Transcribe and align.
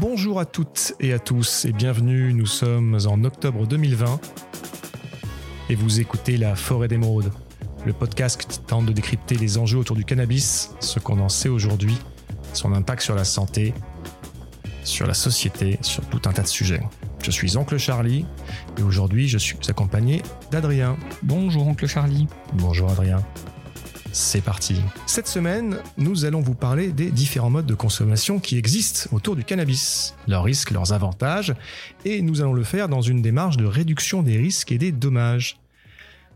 Bonjour 0.00 0.40
à 0.40 0.46
toutes 0.46 0.94
et 0.98 1.12
à 1.12 1.18
tous 1.18 1.66
et 1.66 1.72
bienvenue, 1.72 2.32
nous 2.32 2.46
sommes 2.46 2.98
en 3.06 3.22
octobre 3.22 3.66
2020 3.66 4.18
et 5.68 5.74
vous 5.74 6.00
écoutez 6.00 6.38
La 6.38 6.56
Forêt 6.56 6.88
d'Émeraude, 6.88 7.30
le 7.84 7.92
podcast 7.92 8.40
qui 8.40 8.60
tente 8.60 8.86
de 8.86 8.94
décrypter 8.94 9.34
les 9.34 9.58
enjeux 9.58 9.76
autour 9.76 9.96
du 9.96 10.06
cannabis, 10.06 10.70
ce 10.80 11.00
qu'on 11.00 11.20
en 11.20 11.28
sait 11.28 11.50
aujourd'hui, 11.50 11.98
son 12.54 12.72
impact 12.72 13.02
sur 13.02 13.14
la 13.14 13.24
santé, 13.24 13.74
sur 14.84 15.06
la 15.06 15.12
société, 15.12 15.78
sur 15.82 16.02
tout 16.06 16.22
un 16.24 16.32
tas 16.32 16.42
de 16.44 16.48
sujets. 16.48 16.80
Je 17.22 17.30
suis 17.30 17.58
Oncle 17.58 17.76
Charlie 17.76 18.24
et 18.78 18.82
aujourd'hui 18.82 19.28
je 19.28 19.36
suis 19.36 19.58
accompagné 19.68 20.22
d'Adrien. 20.50 20.96
Bonjour 21.22 21.66
Oncle 21.66 21.86
Charlie. 21.86 22.26
Bonjour 22.54 22.90
Adrien. 22.90 23.22
C'est 24.12 24.42
parti. 24.42 24.76
Cette 25.06 25.28
semaine, 25.28 25.78
nous 25.96 26.24
allons 26.24 26.40
vous 26.40 26.54
parler 26.54 26.92
des 26.92 27.10
différents 27.10 27.50
modes 27.50 27.66
de 27.66 27.74
consommation 27.74 28.40
qui 28.40 28.56
existent 28.58 29.08
autour 29.12 29.36
du 29.36 29.44
cannabis, 29.44 30.14
leurs 30.26 30.44
risques, 30.44 30.72
leurs 30.72 30.92
avantages, 30.92 31.54
et 32.04 32.20
nous 32.22 32.40
allons 32.40 32.52
le 32.52 32.64
faire 32.64 32.88
dans 32.88 33.02
une 33.02 33.22
démarche 33.22 33.56
de 33.56 33.64
réduction 33.64 34.22
des 34.22 34.36
risques 34.36 34.72
et 34.72 34.78
des 34.78 34.92
dommages. 34.92 35.60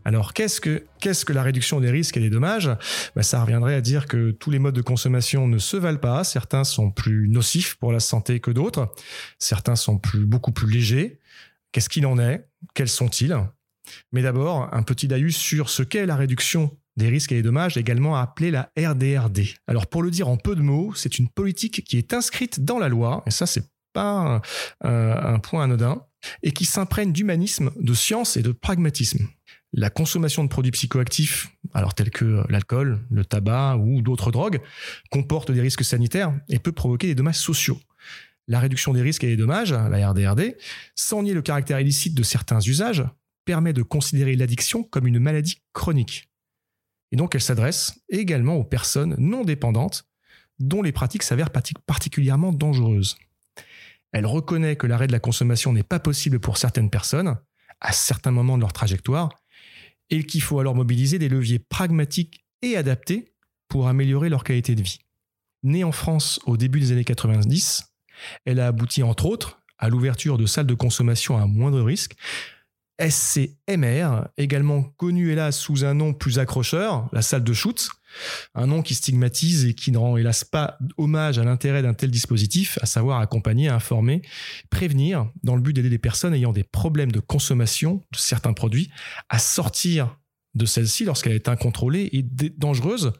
Alors, 0.05 0.33
qu'est-ce 0.33 0.61
que, 0.61 0.85
que 1.01 1.33
la 1.33 1.41
réduction 1.43 1.81
des 1.81 1.89
risques 1.89 2.15
et 2.15 2.19
des 2.19 2.29
dommages? 2.29 2.69
Ben, 3.15 3.23
Ça 3.23 3.41
reviendrait 3.41 3.73
à 3.73 3.81
dire 3.81 4.05
que 4.05 4.31
tous 4.31 4.51
les 4.51 4.59
modes 4.59 4.75
de 4.75 4.83
consommation 4.83 5.47
ne 5.47 5.57
se 5.57 5.77
valent 5.77 5.97
pas. 5.97 6.23
Certains 6.23 6.63
sont 6.63 6.91
plus 6.91 7.27
nocifs 7.27 7.75
pour 7.75 7.91
la 7.91 7.99
santé 7.99 8.39
que 8.39 8.51
d'autres. 8.51 8.93
Certains 9.39 9.75
sont 9.75 9.97
plus, 9.97 10.25
beaucoup 10.27 10.51
plus 10.51 10.71
légers. 10.71 11.19
Qu'est-ce 11.71 11.89
qu'il 11.89 12.05
en 12.05 12.19
est? 12.19 12.47
Quels 12.75 12.87
sont-ils? 12.87 13.35
Mais 14.11 14.21
d'abord, 14.21 14.69
un 14.71 14.83
petit 14.83 15.07
laïus 15.07 15.35
sur 15.35 15.69
ce 15.69 15.81
qu'est 15.81 16.05
la 16.05 16.15
réduction 16.15 16.77
des 16.97 17.09
risques 17.09 17.31
et 17.31 17.35
des 17.35 17.41
dommages, 17.41 17.77
également 17.77 18.15
appelée 18.15 18.51
la 18.51 18.71
RDRD. 18.77 19.41
Alors 19.67 19.87
pour 19.87 20.03
le 20.03 20.11
dire 20.11 20.27
en 20.27 20.37
peu 20.37 20.55
de 20.55 20.61
mots, 20.61 20.93
c'est 20.95 21.19
une 21.19 21.27
politique 21.27 21.83
qui 21.83 21.97
est 21.97 22.13
inscrite 22.13 22.63
dans 22.63 22.79
la 22.79 22.89
loi, 22.89 23.23
et 23.25 23.31
ça 23.31 23.45
c'est 23.45 23.65
pas 23.93 24.41
un, 24.81 25.39
point 25.39 25.63
anodin, 25.63 26.03
et 26.43 26.51
qui 26.51 26.65
s'imprègne 26.65 27.11
d'humanisme, 27.13 27.71
de 27.79 27.93
science 27.93 28.35
et 28.37 28.41
de 28.41 28.51
pragmatisme. 28.51 29.27
La 29.73 29.89
consommation 29.89 30.43
de 30.43 30.49
produits 30.49 30.71
psychoactifs, 30.71 31.49
alors 31.73 31.93
tels 31.93 32.09
que 32.09 32.43
l'alcool, 32.49 32.99
le 33.09 33.25
tabac 33.25 33.77
ou 33.77 34.01
d'autres 34.01 34.31
drogues, 34.31 34.61
comporte 35.11 35.51
des 35.51 35.61
risques 35.61 35.83
sanitaires 35.83 36.33
et 36.49 36.59
peut 36.59 36.71
provoquer 36.71 37.07
des 37.07 37.15
dommages 37.15 37.39
sociaux. 37.39 37.79
La 38.47 38.59
réduction 38.59 38.93
des 38.93 39.01
risques 39.01 39.23
et 39.23 39.27
des 39.27 39.37
dommages, 39.37 39.73
la 39.73 40.09
RDRD, 40.09 40.55
sans 40.95 41.23
nier 41.23 41.33
le 41.33 41.41
caractère 41.41 41.79
illicite 41.79 42.13
de 42.13 42.23
certains 42.23 42.59
usages, 42.61 43.03
permet 43.43 43.73
de 43.73 43.81
considérer 43.81 44.35
l'addiction 44.35 44.83
comme 44.83 45.07
une 45.07 45.19
maladie 45.19 45.61
chronique. 45.73 46.29
Et 47.15 47.17
donc 47.17 47.33
elle 47.33 47.41
s'adresse 47.41 48.01
également 48.09 48.55
aux 48.55 48.65
personnes 48.65 49.15
non 49.17 49.45
dépendantes 49.45 50.03
dont 50.59 50.81
les 50.81 50.91
pratiques 50.91 51.23
s'avèrent 51.23 51.49
particulièrement 51.85 52.51
dangereuses. 52.51 53.15
Elle 54.11 54.25
reconnaît 54.25 54.75
que 54.75 54.85
l'arrêt 54.85 55.07
de 55.07 55.13
la 55.13 55.21
consommation 55.21 55.71
n'est 55.71 55.81
pas 55.81 56.01
possible 56.01 56.41
pour 56.41 56.57
certaines 56.57 56.89
personnes, 56.89 57.37
à 57.79 57.93
certains 57.93 58.31
moments 58.31 58.57
de 58.57 58.63
leur 58.63 58.73
trajectoire, 58.73 59.29
et 60.09 60.25
qu'il 60.25 60.41
faut 60.41 60.59
alors 60.59 60.75
mobiliser 60.75 61.17
des 61.17 61.29
leviers 61.29 61.57
pragmatiques 61.57 62.45
et 62.61 62.75
adaptés 62.75 63.31
pour 63.69 63.87
améliorer 63.87 64.27
leur 64.27 64.43
qualité 64.43 64.75
de 64.75 64.81
vie. 64.81 64.99
Née 65.63 65.85
en 65.85 65.93
France 65.93 66.41
au 66.45 66.57
début 66.57 66.81
des 66.81 66.91
années 66.91 67.05
90, 67.05 67.93
elle 68.43 68.59
a 68.59 68.67
abouti 68.67 69.03
entre 69.03 69.25
autres 69.25 69.61
à 69.77 69.87
l'ouverture 69.87 70.37
de 70.37 70.45
salles 70.45 70.67
de 70.67 70.73
consommation 70.73 71.37
à 71.37 71.45
moindre 71.45 71.81
risque, 71.81 72.17
SCMR, 72.99 74.27
également 74.37 74.83
connu 74.83 75.31
hélas 75.31 75.57
sous 75.57 75.83
un 75.83 75.93
nom 75.93 76.13
plus 76.13 76.39
accrocheur, 76.39 77.09
la 77.11 77.21
salle 77.21 77.43
de 77.43 77.53
shoot, 77.53 77.89
un 78.53 78.67
nom 78.67 78.81
qui 78.81 78.95
stigmatise 78.95 79.65
et 79.65 79.73
qui 79.73 79.91
ne 79.91 79.97
rend 79.97 80.17
hélas 80.17 80.43
pas 80.43 80.77
hommage 80.97 81.37
à 81.37 81.43
l'intérêt 81.43 81.81
d'un 81.81 81.93
tel 81.93 82.09
dispositif, 82.09 82.79
à 82.81 82.85
savoir 82.85 83.19
accompagner, 83.19 83.67
informer, 83.67 84.21
prévenir, 84.69 85.29
dans 85.43 85.55
le 85.55 85.61
but 85.61 85.73
d'aider 85.73 85.89
les 85.89 85.97
personnes 85.97 86.33
ayant 86.33 86.53
des 86.53 86.63
problèmes 86.63 87.11
de 87.11 87.19
consommation 87.19 88.03
de 88.11 88.17
certains 88.17 88.53
produits 88.53 88.89
à 89.29 89.39
sortir 89.39 90.17
de 90.53 90.65
celle-ci 90.65 91.03
lorsqu'elle 91.03 91.33
est 91.33 91.49
incontrôlée 91.49 92.09
et 92.13 92.23
dangereuse 92.57 93.11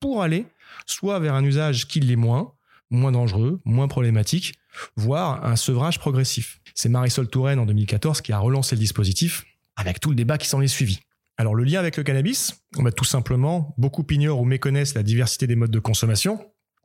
pour 0.00 0.22
aller 0.22 0.46
soit 0.86 1.20
vers 1.20 1.34
un 1.34 1.44
usage 1.44 1.86
qui 1.86 2.00
l'est 2.00 2.16
moins, 2.16 2.54
moins 2.90 3.12
dangereux, 3.12 3.60
moins 3.64 3.88
problématique, 3.88 4.54
voire 4.96 5.44
un 5.44 5.56
sevrage 5.56 5.98
progressif. 5.98 6.61
C'est 6.74 6.88
Marisol 6.88 7.28
Touraine 7.28 7.58
en 7.58 7.66
2014 7.66 8.20
qui 8.20 8.32
a 8.32 8.38
relancé 8.38 8.76
le 8.76 8.80
dispositif 8.80 9.44
avec 9.76 10.00
tout 10.00 10.10
le 10.10 10.16
débat 10.16 10.38
qui 10.38 10.48
s'en 10.48 10.60
est 10.60 10.68
suivi. 10.68 11.00
Alors 11.38 11.54
le 11.54 11.64
lien 11.64 11.80
avec 11.80 11.96
le 11.96 12.02
cannabis, 12.02 12.62
on 12.76 12.82
va 12.82 12.92
tout 12.92 13.04
simplement, 13.04 13.74
beaucoup 13.78 14.06
ignorent 14.10 14.40
ou 14.40 14.44
méconnaissent 14.44 14.94
la 14.94 15.02
diversité 15.02 15.46
des 15.46 15.56
modes 15.56 15.70
de 15.70 15.78
consommation 15.78 16.38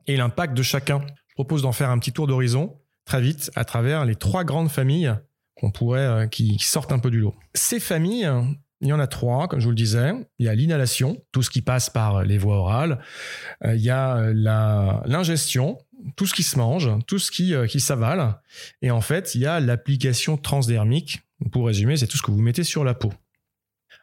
et 0.06 0.16
l'impact 0.16 0.54
de 0.56 0.62
chacun. 0.62 1.04
Je 1.28 1.34
propose 1.34 1.62
d'en 1.62 1.72
faire 1.72 1.90
un 1.90 1.98
petit 1.98 2.12
tour 2.12 2.26
d'horizon 2.26 2.76
très 3.04 3.20
vite 3.20 3.50
à 3.54 3.64
travers 3.64 4.04
les 4.04 4.16
trois 4.16 4.44
grandes 4.44 4.70
familles 4.70 5.14
qu'on 5.54 5.70
pourrait 5.70 6.00
euh, 6.00 6.26
qui, 6.26 6.58
sortent 6.58 6.92
un 6.92 6.98
peu 6.98 7.10
du 7.10 7.20
lot. 7.20 7.34
Ces 7.54 7.80
familles, 7.80 8.30
il 8.80 8.88
y 8.88 8.92
en 8.92 9.00
a 9.00 9.06
trois, 9.06 9.48
comme 9.48 9.60
je 9.60 9.64
vous 9.64 9.70
le 9.70 9.76
disais. 9.76 10.12
Il 10.38 10.46
y 10.46 10.48
a 10.48 10.54
l'inhalation, 10.54 11.18
tout 11.32 11.42
ce 11.42 11.50
qui 11.50 11.62
passe 11.62 11.90
par 11.90 12.22
les 12.22 12.38
voies 12.38 12.56
orales. 12.56 13.00
Euh, 13.64 13.74
il 13.74 13.82
y 13.82 13.90
a 13.90 14.30
l'ingestion, 14.32 15.78
tout 16.16 16.26
ce 16.26 16.34
qui 16.34 16.42
se 16.42 16.58
mange, 16.58 16.90
tout 17.06 17.18
ce 17.18 17.30
qui, 17.30 17.54
euh, 17.54 17.66
qui 17.66 17.80
s'avale. 17.80 18.40
Et 18.82 18.90
en 18.90 19.00
fait, 19.00 19.34
il 19.34 19.40
y 19.40 19.46
a 19.46 19.60
l'application 19.60 20.36
transdermique. 20.36 21.20
Pour 21.52 21.66
résumer, 21.66 21.96
c'est 21.96 22.06
tout 22.06 22.16
ce 22.16 22.22
que 22.22 22.30
vous 22.30 22.42
mettez 22.42 22.64
sur 22.64 22.84
la 22.84 22.94
peau. 22.94 23.12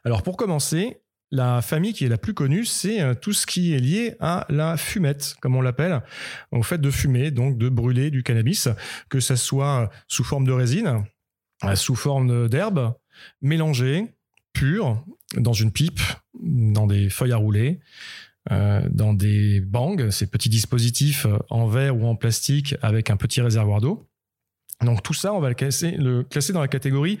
Alors 0.04 0.22
pour 0.22 0.36
commencer, 0.36 1.02
la 1.30 1.60
famille 1.60 1.92
qui 1.92 2.04
est 2.04 2.08
la 2.08 2.18
plus 2.18 2.34
connue, 2.34 2.64
c'est 2.64 3.00
euh, 3.00 3.14
tout 3.14 3.32
ce 3.32 3.46
qui 3.46 3.74
est 3.74 3.80
lié 3.80 4.14
à 4.20 4.46
la 4.48 4.76
fumette, 4.76 5.36
comme 5.40 5.56
on 5.56 5.60
l'appelle, 5.60 6.02
au 6.52 6.62
fait 6.62 6.78
de 6.78 6.90
fumer, 6.90 7.30
donc 7.30 7.58
de 7.58 7.68
brûler 7.68 8.10
du 8.10 8.22
cannabis, 8.22 8.68
que 9.08 9.20
ce 9.20 9.36
soit 9.36 9.90
sous 10.06 10.24
forme 10.24 10.46
de 10.46 10.52
résine, 10.52 11.04
euh, 11.64 11.74
sous 11.74 11.96
forme 11.96 12.48
d'herbe, 12.48 12.94
mélangée, 13.42 14.06
pure, 14.52 15.04
dans 15.36 15.52
une 15.52 15.72
pipe, 15.72 16.00
dans 16.40 16.86
des 16.86 17.10
feuilles 17.10 17.32
à 17.32 17.36
rouler, 17.36 17.80
euh, 17.80 17.80
dans 18.50 19.12
des 19.12 19.60
bangs, 19.60 20.10
ces 20.10 20.26
petits 20.26 20.48
dispositifs 20.48 21.26
euh, 21.26 21.38
en 21.50 21.66
verre 21.66 21.96
ou 21.96 22.06
en 22.06 22.14
plastique 22.16 22.74
avec 22.82 23.10
un 23.10 23.16
petit 23.16 23.40
réservoir 23.40 23.80
d'eau. 23.80 24.08
Donc 24.82 25.02
tout 25.02 25.14
ça, 25.14 25.32
on 25.32 25.40
va 25.40 25.48
le 25.48 25.54
classer, 25.54 25.96
dans 26.52 26.60
la 26.60 26.68
catégorie 26.68 27.18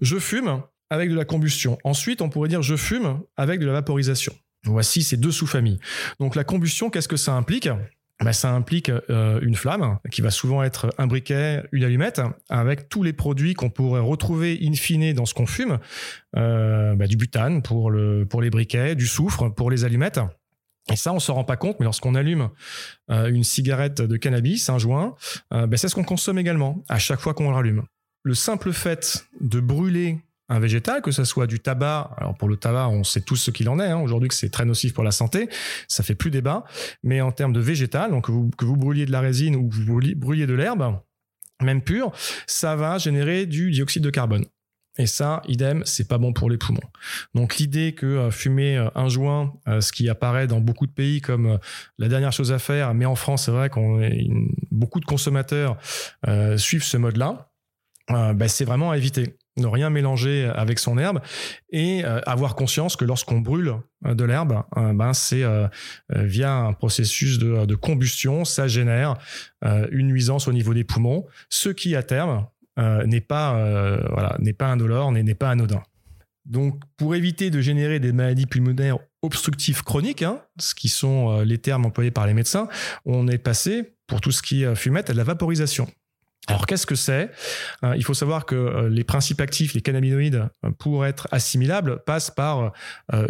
je 0.00 0.18
fume 0.18 0.62
avec 0.90 1.10
de 1.10 1.14
la 1.14 1.24
combustion. 1.24 1.78
Ensuite, 1.84 2.22
on 2.22 2.28
pourrait 2.28 2.48
dire 2.48 2.62
je 2.62 2.76
fume 2.76 3.20
avec 3.36 3.60
de 3.60 3.66
la 3.66 3.72
vaporisation. 3.72 4.34
Voici 4.64 5.02
ces 5.02 5.16
deux 5.16 5.32
sous-familles. 5.32 5.78
Donc 6.20 6.34
la 6.34 6.44
combustion, 6.44 6.90
qu'est-ce 6.90 7.08
que 7.08 7.16
ça 7.16 7.34
implique? 7.34 7.68
Ben, 8.20 8.32
ça 8.32 8.52
implique 8.52 8.90
euh, 8.90 9.38
une 9.42 9.54
flamme 9.54 9.98
qui 10.10 10.22
va 10.22 10.30
souvent 10.30 10.64
être 10.64 10.92
un 10.98 11.06
briquet, 11.06 11.62
une 11.70 11.84
allumette, 11.84 12.20
avec 12.48 12.88
tous 12.88 13.04
les 13.04 13.12
produits 13.12 13.54
qu'on 13.54 13.70
pourrait 13.70 14.00
retrouver 14.00 14.58
in 14.60 14.72
fine 14.72 15.12
dans 15.12 15.24
ce 15.24 15.34
qu'on 15.34 15.46
fume, 15.46 15.78
euh, 16.36 16.96
ben, 16.96 17.06
du 17.06 17.16
butane 17.16 17.62
pour, 17.62 17.92
le, 17.92 18.26
pour 18.26 18.42
les 18.42 18.50
briquets, 18.50 18.96
du 18.96 19.06
soufre 19.06 19.54
pour 19.54 19.70
les 19.70 19.84
allumettes. 19.84 20.18
Et 20.92 20.96
ça, 20.96 21.12
on 21.12 21.20
s'en 21.20 21.34
rend 21.34 21.44
pas 21.44 21.56
compte, 21.56 21.78
mais 21.80 21.84
lorsqu'on 21.84 22.14
allume 22.14 22.50
euh, 23.10 23.28
une 23.28 23.44
cigarette 23.44 24.00
de 24.00 24.16
cannabis, 24.16 24.68
un 24.70 24.78
joint, 24.78 25.14
euh, 25.52 25.66
ben 25.66 25.76
c'est 25.76 25.88
ce 25.88 25.94
qu'on 25.94 26.04
consomme 26.04 26.38
également 26.38 26.82
à 26.88 26.98
chaque 26.98 27.20
fois 27.20 27.34
qu'on 27.34 27.52
rallume. 27.52 27.84
Le 28.24 28.34
simple 28.34 28.72
fait 28.72 29.26
de 29.40 29.60
brûler 29.60 30.18
un 30.48 30.60
végétal, 30.60 31.02
que 31.02 31.10
ce 31.10 31.24
soit 31.24 31.46
du 31.46 31.60
tabac, 31.60 32.10
alors 32.16 32.34
pour 32.34 32.48
le 32.48 32.56
tabac, 32.56 32.88
on 32.88 33.04
sait 33.04 33.20
tous 33.20 33.36
ce 33.36 33.50
qu'il 33.50 33.68
en 33.68 33.78
est, 33.80 33.86
hein, 33.86 34.00
aujourd'hui 34.00 34.30
que 34.30 34.34
c'est 34.34 34.48
très 34.48 34.64
nocif 34.64 34.94
pour 34.94 35.04
la 35.04 35.10
santé, 35.10 35.48
ça 35.88 36.02
fait 36.02 36.14
plus 36.14 36.30
débat, 36.30 36.64
mais 37.02 37.20
en 37.20 37.32
termes 37.32 37.52
de 37.52 37.60
végétal, 37.60 38.10
donc 38.10 38.26
que 38.26 38.32
vous, 38.32 38.50
que 38.56 38.64
vous 38.64 38.76
brûliez 38.76 39.04
de 39.04 39.12
la 39.12 39.20
résine 39.20 39.56
ou 39.56 39.68
que 39.68 39.74
vous 39.74 40.00
brûliez 40.16 40.46
de 40.46 40.54
l'herbe, 40.54 40.98
même 41.62 41.82
pure, 41.82 42.12
ça 42.46 42.76
va 42.76 42.98
générer 42.98 43.44
du 43.44 43.70
dioxyde 43.70 44.02
de 44.02 44.10
carbone. 44.10 44.44
Et 44.98 45.06
ça, 45.06 45.42
idem, 45.46 45.82
c'est 45.84 46.08
pas 46.08 46.18
bon 46.18 46.32
pour 46.32 46.50
les 46.50 46.58
poumons. 46.58 46.80
Donc 47.34 47.56
l'idée 47.56 47.94
que 47.94 48.06
euh, 48.06 48.30
fumer 48.32 48.76
euh, 48.76 48.88
un 48.96 49.08
joint, 49.08 49.54
euh, 49.68 49.80
ce 49.80 49.92
qui 49.92 50.08
apparaît 50.08 50.48
dans 50.48 50.60
beaucoup 50.60 50.86
de 50.86 50.92
pays 50.92 51.20
comme 51.20 51.58
la 51.98 52.08
dernière 52.08 52.32
chose 52.32 52.52
à 52.52 52.58
faire, 52.58 52.94
mais 52.94 53.06
en 53.06 53.14
France, 53.14 53.44
c'est 53.44 53.52
vrai 53.52 53.70
qu'on 53.70 54.00
beaucoup 54.70 55.00
de 55.00 55.04
consommateurs 55.04 55.76
suivent 56.56 56.84
ce 56.84 56.96
mode-là. 56.96 57.50
Ben, 58.08 58.48
c'est 58.48 58.64
vraiment 58.64 58.90
à 58.90 58.96
éviter. 58.96 59.36
Ne 59.56 59.66
rien 59.66 59.90
mélanger 59.90 60.50
avec 60.54 60.78
son 60.78 60.98
herbe 60.98 61.20
et 61.70 62.04
avoir 62.04 62.54
conscience 62.54 62.96
que 62.96 63.04
lorsqu'on 63.04 63.40
brûle 63.40 63.74
de 64.04 64.24
l'herbe, 64.24 64.62
ben 64.76 65.12
c'est 65.12 65.44
via 66.10 66.54
un 66.54 66.72
processus 66.72 67.38
de, 67.38 67.74
combustion, 67.74 68.44
ça 68.44 68.68
génère 68.68 69.16
une 69.90 70.08
nuisance 70.08 70.48
au 70.48 70.52
niveau 70.52 70.74
des 70.74 70.84
poumons, 70.84 71.26
ce 71.50 71.68
qui 71.68 71.96
à 71.96 72.02
terme 72.02 72.46
n'est 72.78 73.20
pas, 73.20 73.56
euh, 73.56 74.00
voilà, 74.12 74.36
n'est 74.38 74.52
pas 74.52 74.68
indolore, 74.68 75.10
n'est 75.10 75.34
pas 75.34 75.50
anodin. 75.50 75.82
Donc, 76.46 76.80
pour 76.96 77.14
éviter 77.14 77.50
de 77.50 77.60
générer 77.60 77.98
des 77.98 78.12
maladies 78.12 78.46
pulmonaires 78.46 78.98
obstructives 79.22 79.82
chroniques, 79.82 80.22
hein, 80.22 80.40
ce 80.58 80.74
qui 80.74 80.88
sont 80.88 81.30
euh, 81.30 81.44
les 81.44 81.58
termes 81.58 81.84
employés 81.86 82.12
par 82.12 82.26
les 82.26 82.34
médecins, 82.34 82.68
on 83.04 83.26
est 83.26 83.38
passé, 83.38 83.94
pour 84.06 84.20
tout 84.20 84.30
ce 84.30 84.42
qui 84.42 84.62
est 84.62 84.74
fumette, 84.74 85.10
à 85.10 85.12
de 85.12 85.18
la 85.18 85.24
vaporisation. 85.24 85.88
Alors 86.46 86.66
qu'est-ce 86.66 86.86
que 86.86 86.94
c'est? 86.94 87.30
Il 87.96 88.02
faut 88.04 88.14
savoir 88.14 88.46
que 88.46 88.86
les 88.86 89.04
principes 89.04 89.42
actifs, 89.42 89.74
les 89.74 89.82
cannabinoïdes, 89.82 90.48
pour 90.78 91.04
être 91.04 91.28
assimilables, 91.30 92.02
passent 92.06 92.30
par 92.30 92.72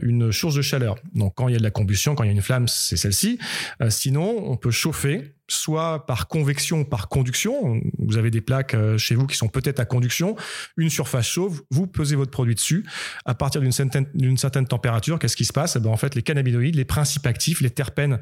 une 0.03 0.31
source 0.31 0.55
de 0.55 0.63
chaleur. 0.63 0.95
Donc 1.15 1.35
quand 1.35 1.49
il 1.49 1.53
y 1.53 1.57
a 1.57 1.59
de 1.59 1.65
la 1.65 1.73
combustion, 1.73 2.15
quand 2.15 2.23
il 2.23 2.29
y 2.29 2.31
a 2.31 2.33
une 2.33 2.43
flamme, 2.43 2.69
c'est 2.69 2.97
celle-ci. 2.97 3.41
Sinon, 3.89 4.45
on 4.47 4.57
peut 4.57 4.71
chauffer 4.71 5.35
soit 5.49 6.07
par 6.07 6.29
convection, 6.29 6.85
par 6.85 7.09
conduction. 7.09 7.81
Vous 7.99 8.17
avez 8.17 8.31
des 8.31 8.41
plaques 8.41 8.77
chez 8.99 9.15
vous 9.15 9.27
qui 9.27 9.37
sont 9.37 9.49
peut-être 9.49 9.81
à 9.81 9.85
conduction, 9.85 10.37
une 10.77 10.91
surface 10.91 11.27
chauve, 11.27 11.63
vous 11.71 11.87
pesez 11.87 12.17
votre 12.17 12.31
produit 12.31 12.55
dessus. 12.55 12.85
À 13.25 13.35
partir 13.35 13.61
d'une 13.61 13.73
certaine, 13.73 14.07
certaine, 14.37 14.67
température, 14.67 15.19
qu'est-ce 15.19 15.37
qui 15.37 15.45
se 15.45 15.53
passe? 15.53 15.77
Eh 15.77 15.81
ben, 15.81 15.91
En 15.91 15.97
fait, 15.97 16.15
les 16.15 16.23
cannabinoïdes, 16.23 16.77
les 16.77 16.85
principes 16.85 17.27
actifs, 17.27 17.61
les 17.61 17.71
terpènes 17.71 18.21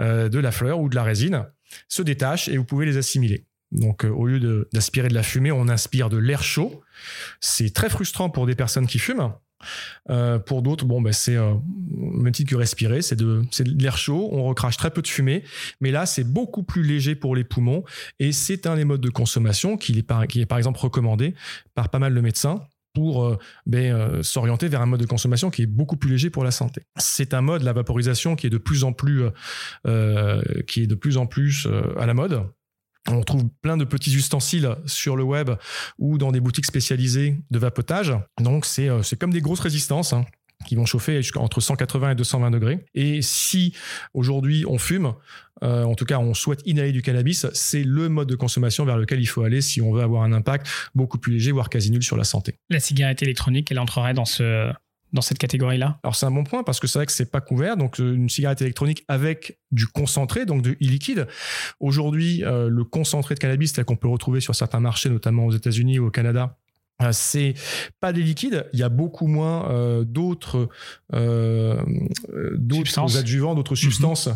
de 0.00 0.38
la 0.38 0.50
fleur 0.50 0.80
ou 0.80 0.88
de 0.88 0.94
la 0.94 1.04
résine 1.04 1.46
se 1.88 2.02
détachent 2.02 2.48
et 2.48 2.56
vous 2.56 2.64
pouvez 2.64 2.86
les 2.86 2.96
assimiler. 2.96 3.46
Donc, 3.72 4.04
au 4.04 4.26
lieu 4.26 4.68
d'aspirer 4.72 5.08
de, 5.08 5.14
la 5.14 5.22
fumée, 5.22 5.52
on 5.52 5.68
inspire 5.68 6.08
de 6.08 6.16
l'air 6.16 6.42
chaud. 6.42 6.82
C'est 7.40 7.74
très 7.74 7.90
frustrant 7.90 8.30
pour 8.30 8.46
des 8.46 8.54
personnes 8.54 8.86
qui 8.86 8.98
fument 8.98 9.32
euh, 10.10 10.38
pour 10.38 10.62
d'autres, 10.62 10.84
bon, 10.84 11.00
ben 11.00 11.12
c'est 11.12 11.36
euh, 11.36 11.54
même 11.90 12.32
titre 12.32 12.50
que 12.50 12.56
respirer, 12.56 13.02
c'est 13.02 13.16
de, 13.16 13.42
l'air 13.78 13.96
chaud, 13.96 14.28
on 14.32 14.44
recrache 14.44 14.76
très 14.76 14.90
peu 14.90 15.02
de 15.02 15.08
fumée, 15.08 15.44
mais 15.80 15.90
là 15.90 16.06
c'est 16.06 16.24
beaucoup 16.24 16.62
plus 16.62 16.82
léger 16.82 17.14
pour 17.14 17.34
les 17.34 17.44
poumons 17.44 17.84
et 18.18 18.32
c'est 18.32 18.66
un 18.66 18.76
des 18.76 18.84
modes 18.84 19.00
de 19.00 19.10
consommation 19.10 19.76
qui 19.76 19.98
est, 19.98 20.02
par, 20.02 20.22
exemple 20.22 20.78
recommandé 20.78 21.34
par 21.74 21.88
pas 21.88 21.98
mal 21.98 22.14
de 22.14 22.20
médecins 22.20 22.62
pour 22.92 23.24
euh, 23.24 23.38
ben, 23.66 23.92
euh, 23.92 24.22
s'orienter 24.22 24.68
vers 24.68 24.80
un 24.80 24.86
mode 24.86 25.00
de 25.00 25.06
consommation 25.06 25.50
qui 25.50 25.62
est 25.62 25.66
beaucoup 25.66 25.96
plus 25.96 26.10
léger 26.10 26.30
pour 26.30 26.44
la 26.44 26.52
santé. 26.52 26.82
C'est 26.96 27.34
un 27.34 27.40
mode, 27.40 27.62
la 27.62 27.72
vaporisation, 27.72 28.36
qui 28.36 28.46
est 28.46 28.50
de 28.50 28.58
plus 28.58 28.84
en 28.84 28.92
plus 28.92 29.24
à 29.86 32.06
la 32.06 32.14
mode. 32.14 32.46
On 33.08 33.22
trouve 33.22 33.48
plein 33.62 33.76
de 33.76 33.84
petits 33.84 34.14
ustensiles 34.14 34.76
sur 34.86 35.16
le 35.16 35.22
web 35.22 35.50
ou 35.98 36.18
dans 36.18 36.32
des 36.32 36.40
boutiques 36.40 36.66
spécialisées 36.66 37.36
de 37.50 37.58
vapotage. 37.58 38.14
Donc 38.40 38.64
c'est 38.64 38.88
euh, 38.88 39.02
comme 39.18 39.32
des 39.32 39.40
grosses 39.40 39.60
résistances. 39.60 40.12
Hein, 40.12 40.24
qui 40.64 40.76
vont 40.76 40.86
chauffer 40.86 41.20
entre 41.36 41.60
180 41.60 42.12
et 42.12 42.14
220 42.14 42.50
degrés. 42.50 42.84
Et 42.94 43.22
si 43.22 43.74
aujourd'hui 44.14 44.64
on 44.66 44.78
fume, 44.78 45.12
euh, 45.62 45.84
en 45.84 45.94
tout 45.94 46.04
cas 46.04 46.18
on 46.18 46.32
souhaite 46.32 46.62
inhaler 46.64 46.92
du 46.92 47.02
cannabis, 47.02 47.46
c'est 47.52 47.82
le 47.82 48.08
mode 48.08 48.28
de 48.28 48.34
consommation 48.36 48.84
vers 48.84 48.96
lequel 48.96 49.20
il 49.20 49.26
faut 49.26 49.42
aller 49.42 49.60
si 49.60 49.82
on 49.82 49.92
veut 49.92 50.02
avoir 50.02 50.22
un 50.22 50.32
impact 50.32 50.66
beaucoup 50.94 51.18
plus 51.18 51.32
léger, 51.32 51.52
voire 51.52 51.68
quasi 51.68 51.90
nul 51.90 52.02
sur 52.02 52.16
la 52.16 52.24
santé. 52.24 52.54
La 52.70 52.80
cigarette 52.80 53.22
électronique, 53.22 53.70
elle 53.70 53.78
entrerait 53.78 54.14
dans 54.14 54.24
ce, 54.24 54.72
dans 55.14 55.22
cette 55.22 55.38
catégorie-là 55.38 55.98
Alors 56.02 56.16
c'est 56.16 56.26
un 56.26 56.30
bon 56.30 56.44
point 56.44 56.64
parce 56.64 56.80
que 56.80 56.86
c'est 56.86 56.98
vrai 56.98 57.06
que 57.06 57.12
c'est 57.12 57.30
pas 57.30 57.40
couvert. 57.40 57.76
Donc 57.76 58.00
euh, 58.00 58.14
une 58.14 58.28
cigarette 58.28 58.60
électronique 58.60 59.04
avec 59.08 59.58
du 59.70 59.86
concentré, 59.86 60.44
donc 60.44 60.60
de 60.60 60.72
e-liquide. 60.72 61.28
Aujourd'hui, 61.80 62.44
euh, 62.44 62.68
le 62.68 62.84
concentré 62.84 63.34
de 63.34 63.40
cannabis 63.40 63.72
tel 63.72 63.84
qu'on 63.84 63.96
peut 63.96 64.08
retrouver 64.08 64.40
sur 64.40 64.54
certains 64.54 64.80
marchés, 64.80 65.08
notamment 65.08 65.46
aux 65.46 65.52
États-Unis 65.52 66.00
ou 66.00 66.08
au 66.08 66.10
Canada, 66.10 66.58
euh, 67.00 67.10
c'est 67.12 67.54
pas 68.00 68.12
des 68.12 68.22
liquides, 68.22 68.68
il 68.72 68.80
y 68.80 68.82
a 68.82 68.88
beaucoup 68.88 69.28
moins 69.28 70.04
d'autres 70.04 70.68
d'autres 71.12 73.16
adjuvants, 73.16 73.54
d'autres 73.54 73.72
mhm. 73.72 73.76
substances 73.76 74.28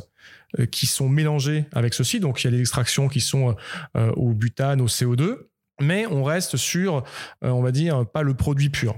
qui 0.70 0.86
sont 0.86 1.08
mélangées 1.08 1.66
avec 1.72 1.92
ceci. 1.92 2.20
Donc 2.20 2.42
il 2.42 2.46
y 2.46 2.48
a 2.48 2.50
des 2.52 2.60
extractions 2.60 3.08
qui 3.08 3.20
sont 3.20 3.56
au 3.94 4.32
butane, 4.32 4.80
au 4.80 4.86
CO2, 4.86 5.38
mais 5.80 6.06
on 6.06 6.25
reste 6.25 6.56
sur, 6.56 7.04
on 7.42 7.62
va 7.62 7.72
dire, 7.72 8.06
pas 8.06 8.22
le 8.22 8.34
produit 8.34 8.70
pur. 8.70 8.96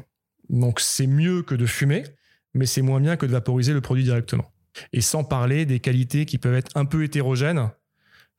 Donc 0.51 0.81
c'est 0.81 1.07
mieux 1.07 1.43
que 1.43 1.55
de 1.55 1.67
fumer, 1.67 2.05
mais 2.55 2.67
c'est 2.67 2.83
moins 2.83 3.01
bien 3.01 3.17
que 3.17 3.27
de 3.27 3.33
vaporiser 3.33 3.73
le 3.73 3.81
produit 3.81 4.05
directement. 4.05 4.51
Et 4.93 5.01
sans 5.01 5.25
parler 5.25 5.65
des 5.65 5.81
qualités 5.81 6.27
qui 6.27 6.39
peuvent 6.39 6.55
être 6.55 6.71
un 6.75 6.85
peu 6.85 7.03
hétérogènes 7.05 7.71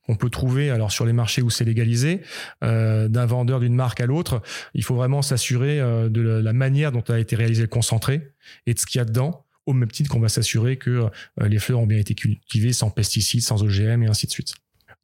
qu'on 0.06 0.16
peut 0.16 0.30
trouver 0.30 0.70
alors 0.70 0.90
sur 0.90 1.06
les 1.06 1.12
marchés 1.12 1.42
où 1.42 1.50
c'est 1.50 1.64
légalisé, 1.64 2.22
euh, 2.64 3.08
d'un 3.08 3.26
vendeur 3.26 3.60
d'une 3.60 3.74
marque 3.74 4.00
à 4.00 4.06
l'autre. 4.06 4.42
Il 4.74 4.82
faut 4.82 4.96
vraiment 4.96 5.22
s'assurer 5.22 5.80
euh, 5.80 6.08
de 6.08 6.20
la 6.20 6.52
manière 6.52 6.92
dont 6.92 7.04
a 7.08 7.18
été 7.18 7.36
réalisé 7.36 7.62
le 7.62 7.68
concentré 7.68 8.32
et 8.66 8.74
de 8.74 8.78
ce 8.78 8.86
qu'il 8.86 8.98
y 8.98 9.02
a 9.02 9.04
dedans, 9.04 9.46
au 9.66 9.72
même 9.72 9.90
titre 9.90 10.10
qu'on 10.10 10.20
va 10.20 10.28
s'assurer 10.28 10.76
que 10.76 10.90
euh, 10.90 11.48
les 11.48 11.58
fleurs 11.58 11.78
ont 11.78 11.86
bien 11.86 11.98
été 11.98 12.14
cultivées 12.14 12.72
sans 12.72 12.90
pesticides, 12.90 13.42
sans 13.42 13.62
OGM 13.62 14.02
et 14.02 14.08
ainsi 14.08 14.26
de 14.26 14.32
suite. 14.32 14.54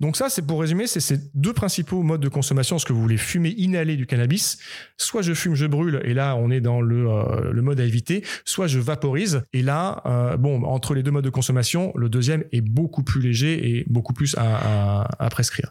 Donc 0.00 0.16
ça, 0.16 0.28
c'est 0.28 0.42
pour 0.42 0.60
résumer, 0.60 0.86
c'est 0.86 1.00
ces 1.00 1.18
deux 1.34 1.52
principaux 1.52 2.02
modes 2.02 2.20
de 2.20 2.28
consommation. 2.28 2.76
Est-ce 2.76 2.86
que 2.86 2.92
vous 2.92 3.00
voulez 3.00 3.16
fumer, 3.16 3.50
inhaler 3.56 3.96
du 3.96 4.06
cannabis? 4.06 4.58
Soit 4.96 5.22
je 5.22 5.34
fume, 5.34 5.56
je 5.56 5.66
brûle, 5.66 6.00
et 6.04 6.14
là, 6.14 6.36
on 6.36 6.50
est 6.50 6.60
dans 6.60 6.80
le, 6.80 7.08
euh, 7.08 7.50
le 7.52 7.62
mode 7.62 7.80
à 7.80 7.84
éviter. 7.84 8.24
Soit 8.44 8.68
je 8.68 8.78
vaporise, 8.78 9.42
et 9.52 9.62
là, 9.62 10.02
euh, 10.06 10.36
bon, 10.36 10.62
entre 10.62 10.94
les 10.94 11.02
deux 11.02 11.10
modes 11.10 11.24
de 11.24 11.30
consommation, 11.30 11.92
le 11.96 12.08
deuxième 12.08 12.44
est 12.52 12.60
beaucoup 12.60 13.02
plus 13.02 13.20
léger 13.20 13.78
et 13.78 13.84
beaucoup 13.88 14.12
plus 14.12 14.36
à, 14.38 15.02
à, 15.18 15.28
prescrire. 15.30 15.70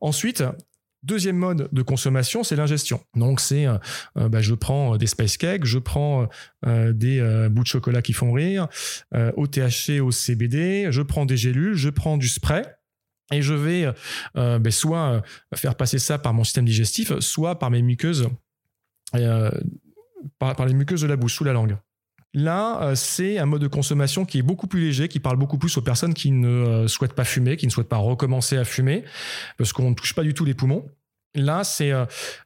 Ensuite, 0.00 0.44
Deuxième 1.04 1.34
mode 1.34 1.68
de 1.72 1.82
consommation, 1.82 2.44
c'est 2.44 2.54
l'ingestion. 2.54 3.00
Donc 3.16 3.40
c'est, 3.40 3.66
euh, 3.66 4.28
bah, 4.28 4.40
je 4.40 4.54
prends 4.54 4.96
des 4.96 5.08
spice 5.08 5.36
cakes, 5.36 5.64
je 5.64 5.80
prends 5.80 6.28
des 6.64 7.48
bouts 7.50 7.64
de 7.64 7.66
chocolat 7.66 8.02
qui 8.02 8.12
font 8.12 8.30
rire, 8.30 8.68
au 9.36 9.48
THC, 9.48 9.98
au 10.00 10.12
CBD, 10.12 10.86
je 10.90 11.02
prends 11.02 11.26
des 11.26 11.36
gélules, 11.36 11.74
je 11.74 11.90
prends 11.90 12.18
du 12.18 12.28
spray. 12.28 12.62
Et 13.32 13.42
je 13.42 13.54
vais 13.54 13.92
euh, 14.36 14.58
ben, 14.58 14.70
soit 14.70 14.98
euh, 14.98 15.20
faire 15.54 15.74
passer 15.74 15.98
ça 15.98 16.18
par 16.18 16.34
mon 16.34 16.44
système 16.44 16.64
digestif, 16.64 17.18
soit 17.20 17.58
par 17.58 17.70
mes 17.70 17.82
muqueuses, 17.82 18.28
euh, 19.14 19.50
par, 20.38 20.66
les 20.66 20.74
muqueuses 20.74 21.02
de 21.02 21.06
la 21.06 21.16
bouche, 21.16 21.34
sous 21.34 21.44
la 21.44 21.52
langue. 21.52 21.76
Là, 22.34 22.94
c'est 22.94 23.38
un 23.38 23.44
mode 23.44 23.60
de 23.60 23.68
consommation 23.68 24.24
qui 24.24 24.38
est 24.38 24.42
beaucoup 24.42 24.66
plus 24.66 24.80
léger, 24.80 25.08
qui 25.08 25.20
parle 25.20 25.36
beaucoup 25.36 25.58
plus 25.58 25.76
aux 25.76 25.82
personnes 25.82 26.14
qui 26.14 26.30
ne 26.30 26.86
souhaitent 26.86 27.12
pas 27.12 27.24
fumer, 27.24 27.58
qui 27.58 27.66
ne 27.66 27.70
souhaitent 27.70 27.90
pas 27.90 27.98
recommencer 27.98 28.56
à 28.56 28.64
fumer, 28.64 29.04
parce 29.58 29.72
qu'on 29.74 29.90
ne 29.90 29.94
touche 29.94 30.14
pas 30.14 30.22
du 30.22 30.32
tout 30.32 30.46
les 30.46 30.54
poumons. 30.54 30.88
Là, 31.34 31.64
c'est, 31.64 31.92
euh, 31.92 32.04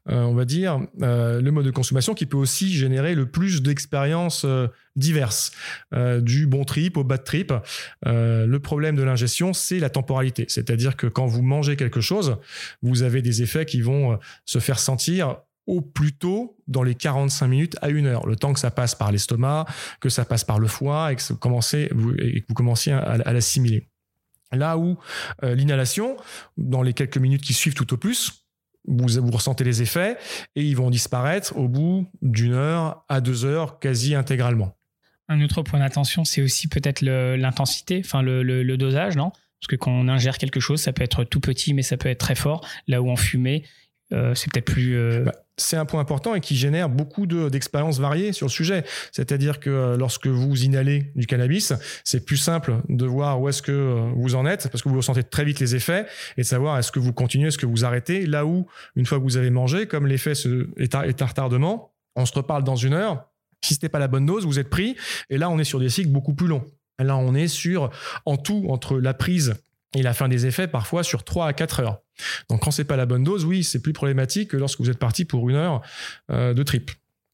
euh, 0.08 0.22
on 0.22 0.34
va 0.34 0.44
dire, 0.44 0.78
euh, 1.02 1.40
le 1.40 1.50
mode 1.50 1.66
de 1.66 1.72
consommation 1.72 2.14
qui 2.14 2.24
peut 2.24 2.36
aussi 2.36 2.72
générer 2.72 3.16
le 3.16 3.26
plus 3.26 3.62
d'expériences 3.62 4.46
diverses, 4.94 5.52
du 6.20 6.46
bon 6.46 6.64
trip 6.64 6.96
au 6.96 7.04
bad 7.04 7.22
trip. 7.24 7.52
le 8.04 8.56
problème 8.58 8.96
de 8.96 9.02
l'ingestion, 9.02 9.52
c'est 9.52 9.78
la 9.78 9.90
temporalité. 9.90 10.46
C'est-à-dire 10.48 10.96
que 10.96 11.06
quand 11.06 11.26
vous 11.26 11.42
mangez 11.42 11.76
quelque 11.76 12.00
chose, 12.00 12.36
vous 12.82 13.02
avez 13.02 13.22
des 13.22 13.42
effets 13.42 13.66
qui 13.66 13.80
vont 13.82 14.18
se 14.44 14.58
faire 14.58 14.78
sentir 14.78 15.36
au 15.66 15.80
plus 15.80 16.12
tôt 16.12 16.56
dans 16.68 16.82
les 16.82 16.94
45 16.94 17.46
minutes 17.48 17.76
à 17.82 17.90
une 17.90 18.06
heure, 18.06 18.26
le 18.26 18.36
temps 18.36 18.52
que 18.52 18.60
ça 18.60 18.70
passe 18.70 18.94
par 18.94 19.10
l'estomac, 19.10 19.66
que 20.00 20.08
ça 20.08 20.24
passe 20.24 20.44
par 20.44 20.60
le 20.60 20.68
foie 20.68 21.12
et 21.12 21.16
que, 21.16 21.22
vous 21.28 21.36
commencez, 21.36 21.90
et 22.18 22.40
que 22.40 22.46
vous 22.48 22.54
commenciez 22.54 22.92
à, 22.92 23.00
à 23.00 23.32
l'assimiler. 23.32 23.88
Là 24.52 24.78
où 24.78 24.96
l'inhalation, 25.42 26.16
dans 26.56 26.82
les 26.82 26.94
quelques 26.94 27.18
minutes 27.18 27.42
qui 27.42 27.52
suivent 27.52 27.74
tout 27.74 27.92
au 27.92 27.96
plus, 27.96 28.45
vous, 28.86 29.30
ressentez 29.30 29.64
les 29.64 29.82
effets 29.82 30.16
et 30.54 30.62
ils 30.62 30.76
vont 30.76 30.90
disparaître 30.90 31.56
au 31.56 31.68
bout 31.68 32.06
d'une 32.22 32.52
heure 32.52 33.04
à 33.08 33.20
deux 33.20 33.44
heures 33.44 33.78
quasi 33.78 34.14
intégralement. 34.14 34.76
Un 35.28 35.42
autre 35.42 35.62
point 35.62 35.80
d'attention, 35.80 36.24
c'est 36.24 36.42
aussi 36.42 36.68
peut-être 36.68 37.02
l'intensité, 37.02 38.00
enfin 38.04 38.22
le, 38.22 38.76
dosage, 38.76 39.16
non? 39.16 39.30
Parce 39.30 39.68
que 39.68 39.76
quand 39.76 39.90
on 39.90 40.08
ingère 40.08 40.38
quelque 40.38 40.60
chose, 40.60 40.80
ça 40.80 40.92
peut 40.92 41.02
être 41.02 41.24
tout 41.24 41.40
petit, 41.40 41.74
mais 41.74 41.82
ça 41.82 41.96
peut 41.96 42.08
être 42.08 42.20
très 42.20 42.34
fort. 42.34 42.66
Là 42.86 43.02
où 43.02 43.10
en 43.10 43.16
fumée, 43.16 43.64
euh, 44.12 44.34
c'est 44.34 44.52
peut-être 44.52 44.66
plus. 44.66 44.96
Euh, 44.96 45.24
bah, 45.24 45.32
c'est 45.56 45.76
un 45.76 45.84
point 45.84 46.00
important 46.00 46.34
et 46.34 46.40
qui 46.40 46.54
génère 46.54 46.88
beaucoup 46.88 47.26
d'expériences 47.26 47.98
variées 47.98 48.32
sur 48.32 48.46
le 48.46 48.50
sujet. 48.50 48.84
C'est-à-dire 49.12 49.60
que 49.60 49.70
euh, 49.70 49.96
lorsque 49.96 50.26
vous 50.26 50.64
inhalez 50.64 51.10
du 51.14 51.26
cannabis, 51.26 51.72
c'est 52.04 52.24
plus 52.24 52.36
simple 52.36 52.76
de 52.88 53.06
voir 53.06 53.40
où 53.40 53.48
est-ce 53.48 53.62
que 53.62 54.10
vous 54.14 54.34
en 54.34 54.46
êtes, 54.46 54.68
parce 54.68 54.82
que 54.82 54.88
vous 54.88 54.96
ressentez 54.96 55.22
très 55.22 55.44
vite 55.44 55.60
les 55.60 55.74
effets, 55.74 56.06
et 56.36 56.42
de 56.42 56.46
savoir 56.46 56.78
est-ce 56.78 56.92
que 56.92 56.98
vous 56.98 57.12
continuez, 57.12 57.48
est-ce 57.48 57.58
que 57.58 57.66
vous 57.66 57.84
arrêtez. 57.84 58.26
Là 58.26 58.44
où, 58.44 58.66
une 58.96 59.06
fois 59.06 59.18
que 59.18 59.22
vous 59.22 59.36
avez 59.36 59.50
mangé, 59.50 59.86
comme 59.86 60.06
l'effet 60.06 60.32
est 60.76 60.94
à, 60.94 61.02
retardement, 61.02 61.92
on 62.16 62.26
se 62.26 62.32
reparle 62.32 62.64
dans 62.64 62.76
une 62.76 62.92
heure. 62.92 63.28
Si 63.62 63.74
ce 63.74 63.78
n'était 63.78 63.88
pas 63.88 63.98
la 63.98 64.08
bonne 64.08 64.26
dose, 64.26 64.46
vous 64.46 64.58
êtes 64.58 64.70
pris. 64.70 64.96
Et 65.30 65.38
là, 65.38 65.50
on 65.50 65.58
est 65.58 65.64
sur 65.64 65.80
des 65.80 65.88
cycles 65.88 66.10
beaucoup 66.10 66.34
plus 66.34 66.46
longs. 66.46 66.64
Là, 66.98 67.16
on 67.16 67.34
est 67.34 67.48
sur, 67.48 67.90
en 68.24 68.36
tout, 68.36 68.66
entre 68.68 68.98
la 68.98 69.14
prise 69.14 69.54
et 69.96 70.02
la 70.02 70.12
fin 70.12 70.28
des 70.28 70.46
effets, 70.46 70.68
parfois 70.68 71.02
sur 71.02 71.24
3 71.24 71.46
à 71.46 71.52
4 71.52 71.80
heures. 71.80 72.02
Donc 72.50 72.60
quand 72.62 72.70
c'est 72.70 72.84
pas 72.84 72.96
la 72.96 73.06
bonne 73.06 73.24
dose, 73.24 73.44
oui, 73.44 73.64
c'est 73.64 73.80
plus 73.80 73.92
problématique 73.92 74.50
que 74.50 74.56
lorsque 74.56 74.80
vous 74.80 74.90
êtes 74.90 74.98
parti 74.98 75.24
pour 75.24 75.48
une 75.48 75.56
heure 75.56 75.82
euh, 76.30 76.54
de 76.54 76.62
trip, 76.62 76.90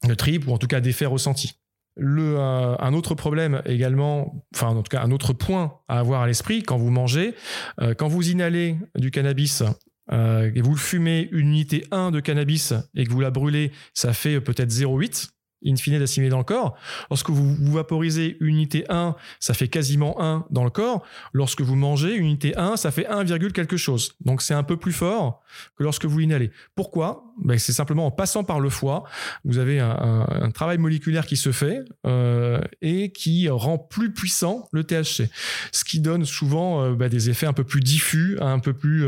de 0.07 0.15
trip 0.15 0.47
ou 0.47 0.53
en 0.53 0.59
tout 0.59 0.69
cas 0.69 0.81
d'effet 0.81 1.07
ressenti. 1.07 1.53
Euh, 2.01 2.77
un 2.79 2.95
autre 2.95 3.15
problème 3.15 3.63
également, 3.67 4.47
enfin 4.55 4.69
en 4.69 4.83
tout 4.83 4.89
cas 4.91 5.03
un 5.03 5.11
autre 5.11 5.33
point 5.33 5.75
à 5.89 5.99
avoir 5.99 6.23
à 6.23 6.27
l'esprit 6.27 6.63
quand 6.63 6.79
vous 6.79 6.91
mangez, 6.91 7.35
euh, 7.81 7.95
quand 7.95 8.09
vous 8.09 8.31
inhalez 8.31 8.77
du 8.97 9.11
cannabis 9.11 9.63
et 10.11 10.61
vous 10.61 10.73
le 10.73 10.79
fumez 10.79 11.29
une 11.33 11.49
unité 11.49 11.87
1 11.91 12.11
de 12.11 12.21
cannabis 12.21 12.75
et 12.95 13.07
que 13.07 13.11
vous 13.11 13.21
la 13.21 13.31
brûlez, 13.31 13.73
ça 13.95 14.13
fait 14.13 14.43
peut-être 14.43 14.71
0,8 14.71 15.31
in 15.65 15.77
fine 15.77 15.99
d'assimiler 15.99 16.31
dans 16.31 16.39
le 16.39 16.45
corps. 16.45 16.77
Lorsque 17.11 17.31
vous, 17.31 17.57
vaporisez 17.73 18.37
unité 18.41 18.85
1, 18.89 19.15
ça 19.41 19.55
fait 19.55 19.69
quasiment 19.69 20.21
1 20.21 20.47
dans 20.51 20.65
le 20.65 20.71
corps. 20.71 21.03
Lorsque 21.33 21.61
vous 21.61 21.77
mangez 21.77 22.15
unité 22.15 22.57
1, 22.57 22.77
ça 22.77 22.91
fait 22.91 23.07
1, 23.07 23.25
quelque 23.51 23.77
chose. 23.77 24.13
Donc 24.25 24.43
c'est 24.43 24.55
un 24.55 24.63
peu 24.63 24.77
plus 24.77 24.93
fort 24.93 25.43
que 25.77 25.85
lorsque 25.85 26.05
vous 26.05 26.21
inhalez. 26.21 26.51
Pourquoi? 26.75 27.25
Ben, 27.43 27.59
C'est 27.59 27.73
simplement 27.73 28.07
en 28.07 28.11
passant 28.11 28.45
par 28.45 28.61
le 28.61 28.71
foie, 28.71 29.05
vous 29.45 29.59
avez 29.59 29.81
un, 29.81 30.51
travail 30.53 30.79
moléculaire 30.79 31.27
qui 31.27 31.37
se 31.37 31.51
fait 31.51 31.81
euh, 32.07 32.61
et 32.83 33.11
qui 33.13 33.49
rend 33.49 33.79
plus 33.79 34.13
puissant 34.13 34.69
le 34.73 34.85
THC. 34.85 35.31
Ce 35.73 35.85
qui 35.85 36.01
donne 36.01 36.25
souvent 36.25 36.83
euh, 36.83 36.95
ben, 36.95 37.09
des 37.09 37.31
effets 37.31 37.47
un 37.47 37.53
peu 37.53 37.65
plus 37.65 37.81
diffus, 37.81 38.37
un 38.41 38.59
peu 38.59 38.75
plus 38.75 39.07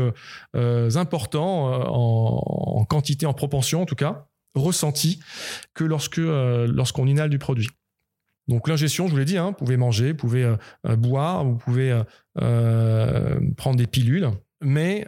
euh, 0.55 0.89
importants 0.95 1.87
en, 1.87 2.79
en 2.79 2.85
quantité, 2.85 3.25
en 3.25 3.33
proportion 3.33 3.81
en 3.81 3.85
tout 3.85 3.95
cas 3.95 4.27
ressenti 4.55 5.19
que 5.73 5.83
lorsque 5.83 6.19
euh, 6.19 6.67
lorsqu'on 6.67 7.07
inhale 7.07 7.29
du 7.29 7.39
produit. 7.39 7.69
Donc 8.47 8.67
l'ingestion, 8.67 9.07
je 9.07 9.11
vous 9.11 9.17
l'ai 9.17 9.25
dit, 9.25 9.37
hein, 9.37 9.47
vous 9.47 9.65
pouvez 9.65 9.77
manger, 9.77 10.11
vous 10.11 10.17
pouvez 10.17 10.43
euh, 10.43 10.55
euh, 10.87 10.95
boire, 10.95 11.43
vous 11.43 11.55
pouvez 11.55 11.99
prendre 12.35 13.75
des 13.75 13.87
pilules. 13.87 14.29
mais 14.61 15.07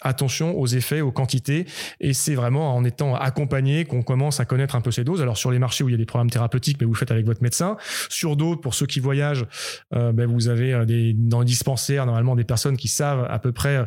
attention 0.00 0.58
aux 0.58 0.66
effets, 0.66 1.00
aux 1.00 1.10
quantités, 1.10 1.66
et 2.00 2.12
c'est 2.12 2.34
vraiment 2.34 2.74
en 2.74 2.84
étant 2.84 3.14
accompagné 3.14 3.84
qu'on 3.84 4.02
commence 4.02 4.38
à 4.38 4.44
connaître 4.44 4.76
un 4.76 4.80
peu 4.80 4.90
ces 4.90 5.02
doses. 5.02 5.22
Alors 5.22 5.36
sur 5.36 5.50
les 5.50 5.58
marchés 5.58 5.82
où 5.82 5.88
il 5.88 5.92
y 5.92 5.94
a 5.94 5.98
des 5.98 6.06
programmes 6.06 6.30
thérapeutiques, 6.30 6.78
mais 6.80 6.86
vous 6.86 6.94
faites 6.94 7.10
avec 7.10 7.26
votre 7.26 7.42
médecin. 7.42 7.76
Sur 8.08 8.36
d'autres, 8.36 8.60
pour 8.60 8.74
ceux 8.74 8.86
qui 8.86 9.00
voyagent, 9.00 9.46
ben, 9.90 10.26
vous 10.26 10.48
avez 10.48 10.86
des, 10.86 11.14
dans 11.14 11.40
les 11.40 11.46
dispensaires 11.46 12.06
normalement 12.06 12.36
des 12.36 12.44
personnes 12.44 12.76
qui 12.76 12.88
savent 12.88 13.26
à 13.28 13.38
peu 13.38 13.52
près 13.52 13.86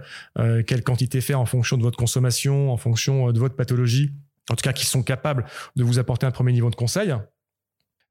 quelle 0.68 0.84
quantité 0.84 1.22
faire 1.22 1.40
en 1.40 1.46
fonction 1.46 1.78
de 1.78 1.84
votre 1.84 1.98
consommation, 1.98 2.72
en 2.72 2.78
fonction 2.78 3.32
de 3.32 3.40
votre 3.40 3.56
pathologie, 3.56 4.12
en 4.50 4.56
tout 4.56 4.64
cas 4.64 4.74
qui 4.74 4.86
sont 4.86 5.04
capables 5.04 5.46
de 5.76 5.84
vous 5.84 6.00
apporter 6.00 6.26
un 6.26 6.32
premier 6.32 6.52
niveau 6.52 6.70
de 6.70 6.76
conseil 6.76 7.16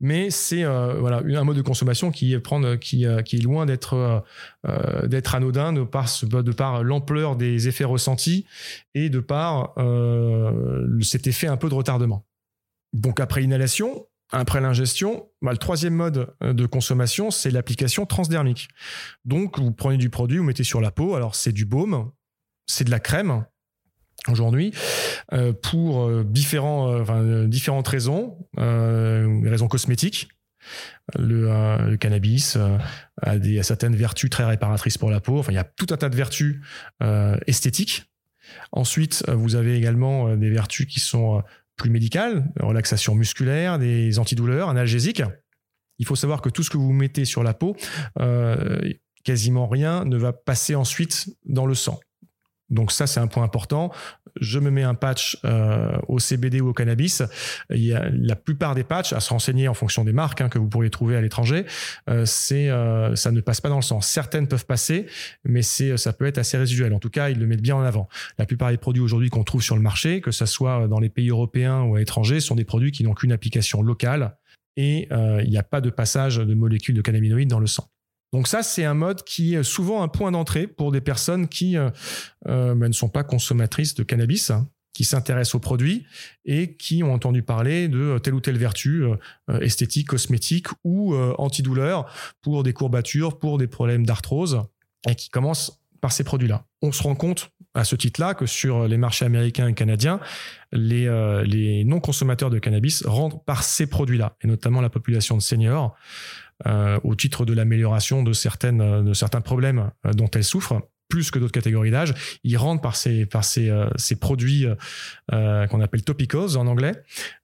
mais 0.00 0.30
c'est 0.30 0.64
euh, 0.64 0.95
voilà 0.95 1.23
un 1.40 1.45
mode 1.45 1.57
de 1.57 1.62
consommation 1.62 2.11
qui 2.11 2.33
est 2.33 2.38
prendre 2.38 2.76
qui, 2.76 3.04
euh, 3.04 3.23
qui 3.23 3.37
est 3.37 3.40
loin 3.40 3.66
d'être 3.66 4.25
euh, 4.66 5.07
d'être 5.07 5.35
anodin 5.35 5.73
de 5.73 5.83
par 5.83 6.09
de 6.23 6.52
par 6.52 6.85
l'ampleur 6.85 7.37
des 7.37 7.68
effets 7.68 7.85
ressentis 7.85 8.47
et 8.95 9.11
de 9.11 9.21
par 9.21 9.75
cet 11.02 11.26
effet 11.26 11.47
un 11.47 11.57
peu 11.57 11.68
de 11.68 11.75
retardement. 11.75 12.26
Donc 12.92 13.21
après 13.21 13.42
inhalation, 13.42 14.07
après 14.30 14.61
l'ingestion, 14.61 15.28
bah, 15.42 15.52
le 15.52 15.59
troisième 15.59 15.95
mode 15.95 16.35
de 16.40 16.66
consommation, 16.66 17.30
c'est 17.30 17.50
l'application 17.50 18.07
transdermique. 18.07 18.68
Donc 19.25 19.59
vous 19.59 19.73
prenez 19.73 19.99
du 19.99 20.11
produit, 20.11 20.38
vous 20.38 20.45
mettez 20.45 20.64
sur 20.64 20.80
la 20.80 20.90
peau. 20.90 21.14
Alors 21.14 21.35
c'est 21.35 21.52
du 21.52 21.64
baume, 21.64 22.11
c'est 22.66 22.85
de 22.85 22.90
la 22.90 23.00
crème, 23.00 23.45
aujourd'hui 24.26 24.72
euh, 25.32 25.52
pour 25.52 26.02
euh, 26.02 26.25
euh, 26.25 27.46
différentes 27.46 27.88
raisons, 27.88 28.37
raisons 28.56 29.68
cosmétiques. 29.68 30.28
Le, 31.16 31.96
cannabis 31.96 32.58
a, 33.22 33.38
des, 33.38 33.62
certaines 33.62 33.96
vertus 33.96 34.28
très 34.28 34.44
réparatrices 34.44 34.98
pour 34.98 35.10
la 35.10 35.20
peau. 35.20 35.38
Enfin, 35.38 35.52
il 35.52 35.54
y 35.54 35.58
a 35.58 35.64
tout 35.64 35.87
un 35.90 35.96
tas 35.96 36.10
de 36.10 36.16
vertus 36.16 36.60
esthétiques. 37.46 38.04
Ensuite, 38.72 39.25
vous 39.30 39.54
avez 39.54 39.76
également 39.76 40.37
des 40.37 40.50
vertus 40.50 40.87
qui 40.87 41.00
sont 41.00 41.42
plus 41.76 41.88
médicales, 41.88 42.44
relaxation 42.60 43.14
musculaire, 43.14 43.78
des 43.78 44.18
antidouleurs, 44.18 44.68
analgésiques. 44.68 45.22
Il 45.98 46.06
faut 46.06 46.16
savoir 46.16 46.42
que 46.42 46.50
tout 46.50 46.62
ce 46.62 46.68
que 46.68 46.76
vous 46.76 46.92
mettez 46.92 47.25
sur 47.25 47.42
la 47.42 47.54
peau, 47.54 47.75
quasiment 49.25 49.68
rien 49.68 50.04
ne 50.04 50.18
va 50.18 50.34
passer 50.34 50.75
ensuite 50.75 51.30
dans 51.46 51.64
le 51.64 51.75
sang. 51.75 51.98
Donc 52.70 52.92
ça, 52.92 53.06
c'est 53.06 53.20
un 53.20 53.26
point 53.26 53.44
important. 53.44 53.90
Je 54.40 54.58
me 54.58 54.70
mets 54.70 54.82
un 54.82 54.94
patch 54.94 55.38
euh, 55.44 55.96
au 56.06 56.18
CBD 56.18 56.60
ou 56.60 56.68
au 56.68 56.72
cannabis. 56.72 57.22
La 57.70 58.37
plupart 58.37 58.75
des 58.75 58.84
patchs, 58.84 59.12
à 59.12 59.20
se 59.20 59.30
renseigner 59.30 59.68
en 59.68 59.75
fonction 59.75 60.04
des 60.04 60.12
marques 60.12 60.40
hein, 60.40 60.48
que 60.48 60.58
vous 60.58 60.68
pourriez 60.68 60.90
trouver 60.90 61.16
à 61.16 61.20
l'étranger, 61.20 61.64
euh, 62.08 62.25
euh, 62.52 63.16
ça 63.16 63.32
ne 63.32 63.40
passe 63.40 63.60
pas 63.60 63.68
dans 63.68 63.76
le 63.76 63.82
sang. 63.82 64.00
Certaines 64.00 64.48
peuvent 64.48 64.66
passer, 64.66 65.06
mais 65.44 65.62
c'est 65.62 65.96
ça 65.96 66.12
peut 66.12 66.26
être 66.26 66.38
assez 66.38 66.58
résiduel. 66.58 66.92
En 66.92 66.98
tout 66.98 67.10
cas, 67.10 67.30
ils 67.30 67.38
le 67.38 67.46
mettent 67.46 67.62
bien 67.62 67.76
en 67.76 67.82
avant. 67.82 68.08
La 68.38 68.46
plupart 68.46 68.70
des 68.70 68.76
produits 68.76 69.02
aujourd'hui 69.02 69.30
qu'on 69.30 69.44
trouve 69.44 69.62
sur 69.62 69.76
le 69.76 69.82
marché, 69.82 70.20
que 70.20 70.30
ce 70.30 70.46
soit 70.46 70.88
dans 70.88 71.00
les 71.00 71.08
pays 71.08 71.30
européens 71.30 71.82
ou 71.82 71.96
à 71.96 71.98
l'étranger, 71.98 72.40
sont 72.40 72.54
des 72.54 72.64
produits 72.64 72.92
qui 72.92 73.02
n'ont 73.04 73.14
qu'une 73.14 73.32
application 73.32 73.82
locale 73.82 74.37
et 74.76 75.08
il 75.10 75.50
n'y 75.50 75.58
a 75.58 75.62
pas 75.62 75.80
de 75.80 75.90
passage 75.90 76.37
de 76.37 76.54
molécules 76.54 76.94
de 76.94 77.02
cannabinoïdes 77.02 77.48
dans 77.48 77.58
le 77.58 77.66
sang. 77.66 77.88
Donc 78.32 78.47
ça, 78.47 78.62
c'est 78.62 78.85
un 78.85 78.94
mode 78.94 79.23
qui 79.23 79.54
est 79.54 79.62
souvent 79.62 80.02
un 80.02 80.08
point 80.08 80.30
d'entrée 80.30 80.66
pour 80.66 80.92
des 80.92 81.00
personnes 81.00 81.49
qui 81.49 81.76
euh, 81.76 81.90
euh, 82.47 82.75
ben, 82.75 82.88
ne 82.88 82.92
sont 82.92 83.08
pas 83.08 83.25
consommatrices 83.25 83.94
de 83.94 84.02
cannabis, 84.02 84.50
hein, 84.50 84.68
qui 84.92 85.04
s'intéressent 85.04 85.54
aux 85.54 85.61
produits 85.61 86.04
et 86.44 86.76
qui 86.76 87.02
ont 87.02 87.12
entendu 87.12 87.42
parler 87.42 87.88
de 87.88 88.18
telle 88.18 88.35
ou 88.35 88.40
telle 88.40 88.58
vertu 88.58 89.04
euh, 89.04 89.61
esthétique, 89.61 90.08
cosmétique 90.08 90.66
ou 90.85 91.14
antidouleur 91.14 92.06
pour 92.42 92.64
des 92.64 92.73
courbatures, 92.73 93.38
pour 93.38 93.58
des 93.58 93.66
problèmes 93.66 94.04
d'arthrose, 94.04 94.62
et 95.08 95.14
qui 95.14 95.30
commencent 95.30 95.80
par 96.00 96.12
ces 96.12 96.25
produits-là. 96.25 96.64
On 96.82 96.92
se 96.92 97.02
rend 97.02 97.14
compte 97.14 97.50
à 97.75 97.85
ce 97.85 97.97
titre-là 97.97 98.35
que 98.35 98.47
sur 98.47 98.87
les 98.88 98.97
marchés 98.97 99.25
américains 99.25 99.68
et 99.68 99.75
canadiens, 99.75 100.20
les 100.73 101.85
non-consommateurs 101.85 102.50
de 102.50 102.58
cannabis 102.58 103.04
rentrent 103.06 103.42
par 103.44 103.62
ces 103.62 103.87
produits-là, 103.87 104.37
et 104.42 104.47
notamment 104.47 104.80
la 104.80 104.90
population 104.90 105.37
de 105.37 105.42
seniors. 105.42 105.97
Euh, 106.67 106.99
au 107.05 107.15
titre 107.15 107.45
de 107.45 107.53
l'amélioration 107.53 108.25
de, 108.25 108.33
certaines, 108.33 109.05
de 109.05 109.12
certains 109.15 109.41
problèmes 109.41 109.93
euh, 110.05 110.12
dont 110.12 110.29
elles 110.35 110.43
souffrent 110.43 110.83
plus 111.09 111.31
que 111.31 111.38
d'autres 111.38 111.53
catégories 111.53 111.93
d'âge. 111.93 112.15
Ils 112.43 112.57
rentrent 112.57 112.83
par 112.83 112.97
ces, 112.97 113.29
euh, 113.71 113.88
produits 114.21 114.67
qu'on 115.31 115.81
appelle 115.81 116.03
topicals 116.03 116.57
en 116.57 116.67
anglais, 116.67 116.93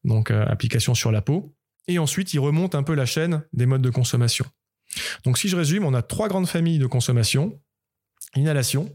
donc 0.03 0.31
application 0.31 0.95
sur 0.95 1.13
la 1.13 1.23
peau. 1.23 1.55
Et 1.87 1.99
ensuite, 1.99 2.35
ils 2.35 2.41
remontent 2.41 2.77
un 2.77 2.83
peu 2.83 2.95
la 2.95 3.07
chaîne 3.07 3.45
des 3.53 3.67
modes 3.67 3.83
de 3.83 3.91
consommation. 3.91 4.45
Donc 5.25 5.39
si 5.39 5.49
je 5.49 5.57
résume, 5.57 5.85
on 5.85 5.95
a 5.95 6.03
trois 6.03 6.29
grandes 6.29 6.49
familles 6.49 6.79
de 6.79 6.87
consommation. 6.87 7.59
Inhalation, 8.35 8.91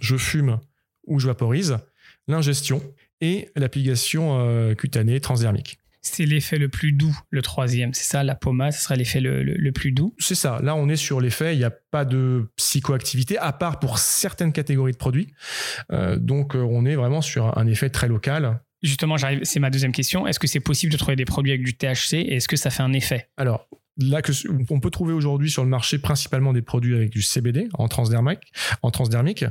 je 0.00 0.16
fume 0.16 0.58
ou 1.06 1.18
je 1.18 1.26
vaporise, 1.26 1.76
l'ingestion 2.28 2.82
et 3.20 3.50
l'application 3.56 4.74
cutanée 4.74 5.20
transdermique 5.20 5.78
c'est 6.00 6.24
l'effet 6.24 6.58
le 6.58 6.68
plus 6.68 6.92
doux, 6.92 7.16
le 7.30 7.42
troisième. 7.42 7.94
C'est 7.94 8.04
ça, 8.04 8.24
la 8.24 8.34
pommade, 8.34 8.72
ce 8.72 8.82
serait 8.82 8.96
l'effet 8.96 9.20
le, 9.20 9.70
plus 9.72 9.92
doux. 9.92 10.14
C'est 10.18 10.34
ça. 10.34 10.60
Là, 10.62 10.74
on 10.74 10.88
est 10.88 10.96
sur 10.96 11.20
l'effet. 11.20 11.54
Il 11.54 11.58
n'y 11.58 11.64
a 11.64 11.70
pas 11.70 12.04
de 12.04 12.48
psychoactivité, 12.56 13.38
à 13.38 13.52
part 13.52 13.78
pour 13.78 13.98
certaines 13.98 14.52
catégories 14.52 14.92
de 14.92 14.96
produits. 14.96 15.32
Euh, 15.92 16.16
donc, 16.16 16.54
euh, 16.54 16.60
on 16.60 16.84
est 16.84 16.94
vraiment 16.94 17.20
sur 17.20 17.56
un 17.58 17.66
effet 17.66 17.90
très 17.90 18.08
local. 18.08 18.60
Justement, 18.82 19.16
j'arrive. 19.16 19.40
C'est 19.42 19.60
ma 19.60 19.70
deuxième 19.70 19.92
question. 19.92 20.26
Est-ce 20.26 20.38
que 20.38 20.46
c'est 20.46 20.60
possible 20.60 20.92
de 20.92 20.98
trouver 20.98 21.16
des 21.16 21.24
produits 21.24 21.52
avec 21.52 21.64
du 21.64 21.76
THC 21.76 22.14
et 22.14 22.36
est-ce 22.36 22.48
que 22.48 22.56
ça 22.56 22.70
fait 22.70 22.82
un 22.82 22.92
effet? 22.92 23.28
Alors, 23.36 23.68
là 23.98 24.22
que 24.22 24.32
on 24.70 24.80
peut 24.80 24.90
trouver 24.90 25.12
aujourd'hui 25.12 25.50
sur 25.50 25.64
le 25.64 25.68
marché 25.68 25.98
principalement 25.98 26.52
des 26.52 26.62
produits 26.62 26.94
avec 26.94 27.10
du 27.10 27.20
CBD 27.20 27.68
en 27.74 27.88
transdermique, 27.88 28.52
en 28.82 28.90
transdermique. 28.90 29.44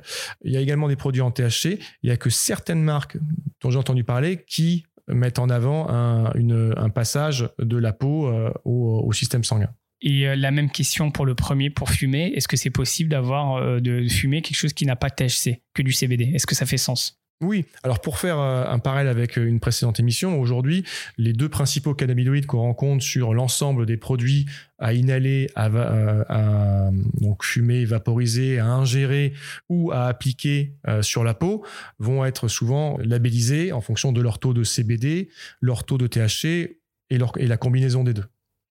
Il 0.43 0.51
y 0.51 0.57
a 0.57 0.61
également 0.61 0.87
des 0.87 0.95
produits 0.95 1.21
en 1.21 1.31
THC. 1.31 1.79
Il 2.03 2.09
y 2.09 2.11
a 2.11 2.17
que 2.17 2.29
certaines 2.29 2.81
marques 2.81 3.17
dont 3.61 3.69
j'ai 3.69 3.77
entendu 3.77 4.03
parler 4.03 4.43
qui 4.47 4.85
mettent 5.07 5.39
en 5.39 5.49
avant 5.49 5.89
un, 5.89 6.89
passage 6.89 7.49
de 7.59 7.77
la 7.77 7.93
peau 7.93 8.27
euh, 8.27 8.51
au, 8.65 9.03
au, 9.05 9.13
système 9.13 9.43
sanguin. 9.43 9.69
Et 10.01 10.27
euh, 10.27 10.35
la 10.35 10.51
même 10.51 10.69
question 10.69 11.11
pour 11.11 11.25
le 11.25 11.35
premier, 11.35 11.69
pour 11.69 11.89
fumer. 11.89 12.33
Est-ce 12.35 12.47
que 12.47 12.57
c'est 12.57 12.69
possible 12.69 13.09
d'avoir 13.09 13.55
euh, 13.55 13.79
de 13.79 14.07
fumer 14.07 14.41
quelque 14.41 14.57
chose 14.57 14.73
qui 14.73 14.85
n'a 14.85 14.95
pas 14.95 15.09
de 15.09 15.15
THC 15.15 15.61
que 15.73 15.81
du 15.81 15.91
CBD 15.91 16.31
Est-ce 16.33 16.45
que 16.45 16.55
ça 16.55 16.65
fait 16.65 16.77
sens? 16.77 17.19
Oui, 17.39 17.65
alors 17.83 18.01
pour 18.01 18.17
faire 18.17 18.39
un 18.39 18.79
parallèle 18.79 19.07
avec 19.07 19.37
une 19.37 19.59
précédente 19.59 19.99
émission, 19.99 20.39
aujourd'hui, 20.39 20.83
les 21.19 21.33
deux 21.33 21.49
principaux 21.49 21.93
cannabinoïdes 21.93 22.47
qu'on 22.47 22.61
rencontre 22.61 23.03
sur 23.03 23.35
l'ensemble 23.35 23.85
des 23.85 23.95
produits 23.95 24.47
à 24.79 24.93
inhaler, 24.93 25.47
à, 25.55 25.65
à, 25.67 26.89
donc 27.21 27.43
fumer, 27.43 27.85
vaporiser, 27.85 28.57
à 28.57 28.65
ingérer 28.65 29.33
ou 29.69 29.91
à 29.91 30.05
appliquer 30.05 30.73
euh, 30.87 31.03
sur 31.03 31.23
la 31.23 31.35
peau 31.35 31.63
vont 31.99 32.25
être 32.25 32.47
souvent 32.47 32.97
labellisés 33.03 33.71
en 33.71 33.81
fonction 33.81 34.11
de 34.11 34.21
leur 34.21 34.39
taux 34.39 34.55
de 34.55 34.63
CBD, 34.63 35.29
leur 35.61 35.83
taux 35.83 35.99
de 35.99 36.07
THC 36.07 36.79
et, 37.11 37.17
leur, 37.19 37.33
et 37.37 37.45
la 37.45 37.57
combinaison 37.57 38.03
des 38.03 38.15
deux. 38.15 38.25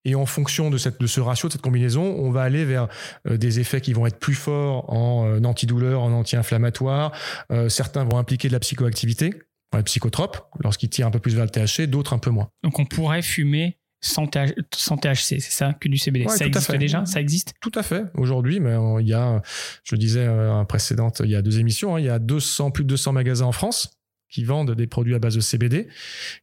Et 0.07 0.15
en 0.15 0.25
fonction 0.25 0.69
de, 0.69 0.77
cette, 0.77 1.01
de 1.01 1.05
ce 1.05 1.19
ratio, 1.19 1.49
de 1.49 1.51
cette 1.51 1.61
combinaison, 1.61 2.01
on 2.01 2.31
va 2.31 2.43
aller 2.43 2.63
vers 2.63 2.87
euh, 3.27 3.35
des 3.35 3.59
effets 3.59 3.81
qui 3.81 3.91
vont 3.91 4.07
être 4.07 4.19
plus 4.19 4.35
forts 4.35 4.89
en 4.89 5.27
euh, 5.27 5.43
antidouleur, 5.43 6.01
en 6.01 6.13
anti-inflammatoire. 6.13 7.11
Euh, 7.51 7.67
certains 7.67 8.05
vont 8.05 8.17
impliquer 8.17 8.47
de 8.47 8.53
la 8.53 8.61
psychoactivité, 8.61 9.33
les 9.75 9.83
psychotropes, 9.83 10.37
lorsqu'ils 10.63 10.89
tirent 10.89 11.07
un 11.07 11.11
peu 11.11 11.19
plus 11.19 11.35
vers 11.35 11.43
le 11.43 11.49
THC, 11.49 11.87
d'autres 11.87 12.13
un 12.13 12.19
peu 12.19 12.29
moins. 12.29 12.47
Donc 12.63 12.79
on 12.79 12.85
pourrait 12.85 13.21
fumer 13.21 13.79
sans, 13.99 14.27
THC, 14.27 15.41
c'est 15.41 15.41
ça, 15.41 15.73
que 15.73 15.89
du 15.89 15.97
CBD. 15.97 16.25
ça 16.29 16.45
existe 16.45 16.75
déjà? 16.77 17.05
Ça 17.05 17.19
existe? 17.19 17.55
Tout 17.59 17.71
à 17.75 17.83
fait. 17.83 18.05
Aujourd'hui, 18.13 18.61
mais 18.61 18.75
il 19.01 19.07
y 19.07 19.13
a, 19.13 19.41
je 19.83 19.97
disais 19.97 20.25
un 20.25 20.63
précédente, 20.63 21.21
il 21.25 21.31
y 21.31 21.35
a 21.35 21.41
deux 21.41 21.59
émissions, 21.59 21.95
hein, 21.95 21.99
il 21.99 22.05
y 22.05 22.09
a 22.09 22.19
200, 22.19 22.71
plus 22.71 22.85
de 22.85 22.89
200 22.89 23.11
magasins 23.11 23.45
en 23.45 23.51
France 23.51 23.96
qui 24.29 24.43
vendent 24.43 24.71
des 24.71 24.87
produits 24.87 25.15
à 25.15 25.19
base 25.19 25.35
de 25.35 25.41
CBD, 25.41 25.87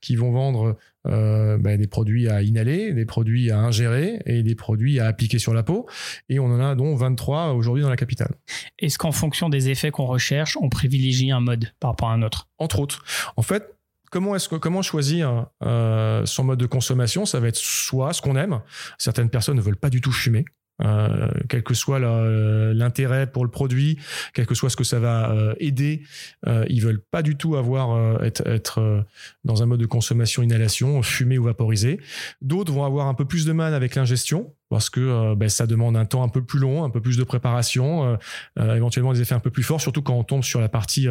qui 0.01 0.17
vont 0.17 0.33
vendre 0.33 0.77
euh, 1.07 1.59
ben, 1.59 1.79
des 1.79 1.87
produits 1.87 2.29
à 2.29 2.43
inhaler, 2.43 2.93
des 2.93 3.05
produits 3.05 3.51
à 3.51 3.59
ingérer 3.59 4.21
et 4.25 4.43
des 4.43 4.55
produits 4.55 5.01
à 5.01 5.07
appliquer 5.07 5.39
sur 5.39 5.53
la 5.53 5.63
peau. 5.63 5.87
Et 6.29 6.39
on 6.39 6.47
en 6.47 6.61
a 6.61 6.75
donc 6.75 6.99
23 6.99 7.53
aujourd'hui 7.53 7.83
dans 7.83 7.91
la 7.91 7.97
capitale. 7.97 8.35
Est-ce 8.79 8.99
qu'en 8.99 9.13
fonction 9.13 9.49
des 9.49 9.69
effets 9.69 9.91
qu'on 9.91 10.07
recherche, 10.07 10.57
on 10.61 10.69
privilégie 10.69 11.31
un 11.31 11.41
mode 11.41 11.73
par 11.79 11.91
rapport 11.91 12.09
à 12.09 12.15
un 12.15 12.23
autre? 12.23 12.49
Entre 12.59 12.81
autres. 12.81 13.05
En 13.37 13.43
fait, 13.43 13.75
comment 14.11 14.35
est-ce 14.35 14.49
que 14.49 14.57
comment 14.57 14.81
choisir 14.81 15.47
euh, 15.63 16.25
son 16.25 16.45
mode 16.45 16.59
de 16.59 16.67
consommation? 16.67 17.27
Ça 17.27 17.41
va 17.41 17.49
être 17.49 17.57
soit 17.57 18.13
ce 18.13 18.23
qu'on 18.23 18.37
aime. 18.37 18.61
Certaines 18.97 19.29
personnes 19.29 19.57
ne 19.57 19.63
veulent 19.63 19.77
pas 19.77 19.91
du 19.91 20.01
tout 20.01 20.13
fumer. 20.13 20.45
Euh, 20.83 21.29
quel 21.49 21.63
que 21.63 21.75
soit 21.75 22.01
l'intérêt 22.01 23.29
pour 23.31 23.45
le 23.45 23.51
produit, 23.51 23.99
quel 24.33 24.47
que 24.47 24.55
soit 24.55 24.71
ce 24.71 24.77
que 24.77 24.85
ça 24.85 24.99
va 24.99 25.31
euh, 25.31 25.55
aider, 25.59 26.03
euh, 26.47 26.65
ils 26.69 26.83
veulent 26.83 27.01
pas 27.01 27.23
du 27.23 27.37
tout 27.37 27.55
avoir 27.57 27.93
euh, 27.93 28.19
être, 28.23 28.47
être 28.47 29.05
dans 29.45 29.63
un 29.63 29.67
mode 29.67 29.81
de 29.81 29.87
consommation 29.87 30.43
inhalation, 30.43 31.01
fumer 31.03 31.39
ou 31.39 31.45
vaporiser. 31.45 32.01
D'autres 32.43 32.73
vont 32.73 32.85
avoir 32.85 33.07
un 33.07 33.15
peu 33.15 33.25
plus 33.25 33.45
de 33.45 33.53
mal 33.53 33.75
avec 33.75 33.95
l'ingestion 33.95 34.53
parce 34.69 34.91
que 34.91 35.35
ben, 35.35 35.49
ça 35.49 35.67
demande 35.67 35.97
un 35.97 36.07
temps 36.07 36.25
un 36.25 36.29
peu 36.29 36.43
plus 36.43 36.59
long, 36.59 36.83
un 36.83 36.91
peu 36.91 37.01
plus 37.01 37.17
de 37.17 37.23
préparation, 37.23 38.19
éventuellement 38.59 39.13
des 39.13 39.21
effets 39.21 39.35
un 39.35 39.41
peu 39.41 39.51
plus 39.51 39.63
forts, 39.63 39.81
surtout 39.81 40.03
quand 40.03 40.15
on 40.15 40.25
tombe 40.25 40.43
sur 40.43 40.61
la 40.61 40.69
partie 40.69 41.07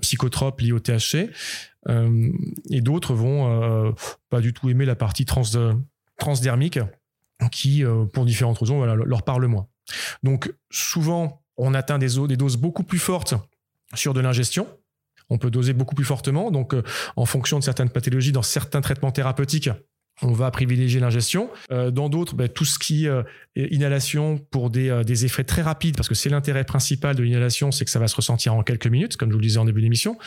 psychotrope 0.00 0.60
liée 0.62 0.72
au 0.72 0.78
THC. 0.78 1.28
et 2.70 2.80
d'autres 2.80 3.12
vont 3.12 3.94
pas 4.30 4.40
du 4.40 4.54
tout 4.54 4.70
aimer 4.70 4.86
la 4.86 4.94
partie 4.94 5.26
trans, 5.26 5.42
transdermique 6.16 6.78
qui, 7.48 7.84
euh, 7.84 8.04
pour 8.04 8.24
différentes 8.24 8.58
raisons, 8.58 8.84
leur 8.84 9.22
parle 9.22 9.46
moins. 9.46 9.68
Donc 10.22 10.52
souvent, 10.70 11.42
On 11.56 11.74
atteint 11.74 11.98
des, 11.98 12.08
des 12.28 12.36
doses 12.36 12.56
beaucoup 12.56 12.82
plus 12.82 12.98
fortes 12.98 13.34
sur 13.94 14.14
de 14.14 14.20
l'ingestion. 14.20 14.66
On 15.28 15.38
peut 15.38 15.50
doser 15.50 15.74
beaucoup 15.74 15.94
plus 15.94 16.04
fortement. 16.04 16.50
Donc, 16.50 16.74
en 17.16 17.26
fonction 17.26 17.58
de 17.58 17.64
certaines 17.64 17.90
pathologies, 17.90 18.32
dans 18.32 18.42
certains 18.42 18.80
traitements 18.80 19.12
thérapeutiques, 19.12 19.70
on 20.20 20.32
va 20.32 20.50
privilégier 20.50 21.00
l'ingestion. 21.00 21.50
Euh, 21.70 21.90
dans 21.90 22.08
d'autres, 22.08 22.34
ben, 22.34 22.48
tout 22.48 22.64
ce 22.64 22.78
qui 22.78 23.08
euh, 23.08 23.22
est 23.56 23.72
inhalation 23.72 24.38
pour 24.50 24.70
des, 24.70 24.90
euh, 24.90 25.04
des, 25.04 25.24
effets 25.24 25.44
très 25.44 25.62
rapides, 25.62 25.96
parce 25.96 26.08
que 26.08 26.14
c'est 26.14 26.28
l'intérêt 26.28 26.64
principal 26.64 27.16
de 27.16 27.22
l'inhalation, 27.22 27.70
c'est 27.70 27.84
que 27.84 27.90
ça 27.90 27.98
va 27.98 28.08
se 28.08 28.16
ressentir 28.16 28.54
en 28.54 28.62
quelques 28.62 28.86
minutes, 28.86 29.16
comme 29.16 29.30
je 29.30 29.34
vous 29.34 29.40
le 29.40 29.46
disais 29.46 29.58
en 29.58 29.64
début 29.64 29.80
d'émission. 29.80 30.18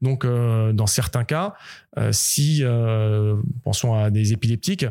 Donc, 0.00 0.26
dans 0.26 0.86
certains 0.86 1.24
cas, 1.24 1.54
si, 2.12 2.62
pensons 3.62 3.94
à 3.94 4.10
des 4.10 4.32
épileptiques, 4.32 4.86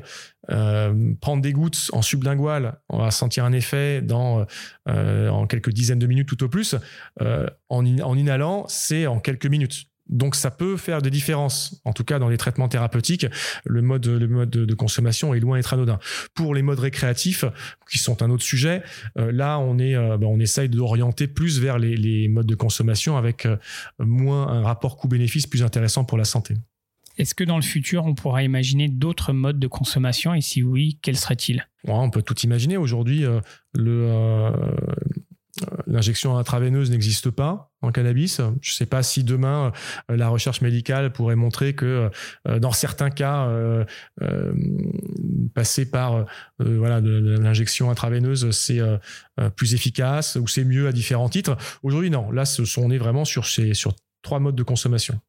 prendre 0.47 1.41
des 1.41 1.53
gouttes 1.53 1.89
en 1.93 2.01
sublingual, 2.01 2.79
on 2.89 2.99
va 2.99 3.11
sentir 3.11 3.45
un 3.45 3.53
effet 3.53 4.01
dans 4.01 4.45
en 4.87 5.47
quelques 5.47 5.71
dizaines 5.71 5.99
de 5.99 6.07
minutes 6.07 6.27
tout 6.27 6.43
au 6.43 6.49
plus. 6.49 6.75
en 7.69 8.15
inhalant, 8.15 8.65
c'est 8.67 9.07
en 9.07 9.19
quelques 9.19 9.47
minutes. 9.47 9.85
Donc 10.09 10.35
ça 10.35 10.51
peut 10.51 10.77
faire 10.77 11.01
des 11.01 11.09
différences. 11.09 11.81
En 11.85 11.93
tout 11.93 12.03
cas, 12.03 12.19
dans 12.19 12.29
les 12.29 12.37
traitements 12.37 12.67
thérapeutiques, 12.67 13.25
le 13.65 13.81
mode, 13.81 14.05
le 14.05 14.27
mode 14.27 14.49
de 14.49 14.73
consommation 14.73 15.33
est 15.33 15.39
loin 15.39 15.57
d'être 15.57 15.73
anodin. 15.73 15.99
Pour 16.33 16.53
les 16.53 16.61
modes 16.61 16.79
récréatifs, 16.79 17.45
qui 17.89 17.97
sont 17.99 18.21
un 18.21 18.29
autre 18.29 18.43
sujet, 18.43 18.83
euh, 19.17 19.31
là 19.31 19.59
on 19.59 19.79
est, 19.79 19.95
euh, 19.95 20.17
ben, 20.17 20.27
on 20.27 20.39
essaye 20.39 20.69
d'orienter 20.69 21.27
plus 21.27 21.59
vers 21.59 21.79
les, 21.79 22.27
modes 22.27 22.45
de 22.45 22.55
consommation 22.55 23.17
avec 23.17 23.45
euh, 23.45 23.57
moins 23.99 24.47
un 24.47 24.61
rapport 24.61 24.97
coût-bénéfice 24.97 25.47
plus 25.47 25.63
intéressant 25.63 26.03
pour 26.03 26.17
la 26.17 26.25
santé. 26.25 26.55
Est-ce 27.17 27.35
que 27.35 27.43
dans 27.43 27.57
le 27.57 27.63
futur, 27.63 28.05
on 28.05 28.15
pourra 28.15 28.43
imaginer 28.43 28.89
d'autres 28.89 29.33
modes 29.33 29.59
de 29.59 29.67
consommation? 29.67 30.33
Et 30.33 30.41
si 30.41 30.63
oui, 30.63 30.97
quels 31.01 31.17
seraient-ils? 31.17 31.67
On 31.87 32.09
peut 32.09 32.23
tout 32.23 32.39
imaginer. 32.39 32.75
Aujourd'hui, 32.75 33.23
le, 33.75 34.51
L'injection 35.85 36.37
intraveineuse 36.37 36.89
n'existe 36.89 37.29
pas 37.29 37.72
en 37.83 37.91
cannabis. 37.91 38.37
Je 38.61 38.71
ne 38.71 38.73
sais 38.73 38.85
pas 38.85 39.03
si 39.03 39.23
demain 39.23 39.71
euh, 40.09 40.15
la 40.15 40.29
recherche 40.29 40.61
médicale 40.61 41.11
pourrait 41.11 41.35
montrer 41.35 41.73
que 41.73 42.09
euh, 42.47 42.59
dans 42.59 42.71
certains 42.71 43.09
cas, 43.09 43.47
euh, 43.47 43.83
passer 45.53 45.89
par 45.89 46.25
voilà 46.59 47.01
l'injection 47.01 47.89
intraveineuse 47.89 48.51
c'est 48.51 48.79
plus 49.55 49.73
efficace 49.73 50.37
ou 50.37 50.47
c'est 50.47 50.63
mieux 50.63 50.87
à 50.87 50.91
différents 50.91 51.29
titres. 51.29 51.57
Aujourd'hui, 51.83 52.09
non. 52.09 52.31
Là, 52.31 52.45
ce 52.45 52.65
sont, 52.65 52.83
on 52.83 52.91
est 52.91 52.97
vraiment 52.97 53.25
sur 53.25 53.45
ces 53.45 53.73
sur 53.73 53.93
trois 54.21 54.39
modes 54.39 54.55
de 54.55 54.63
consommation. 54.63 55.19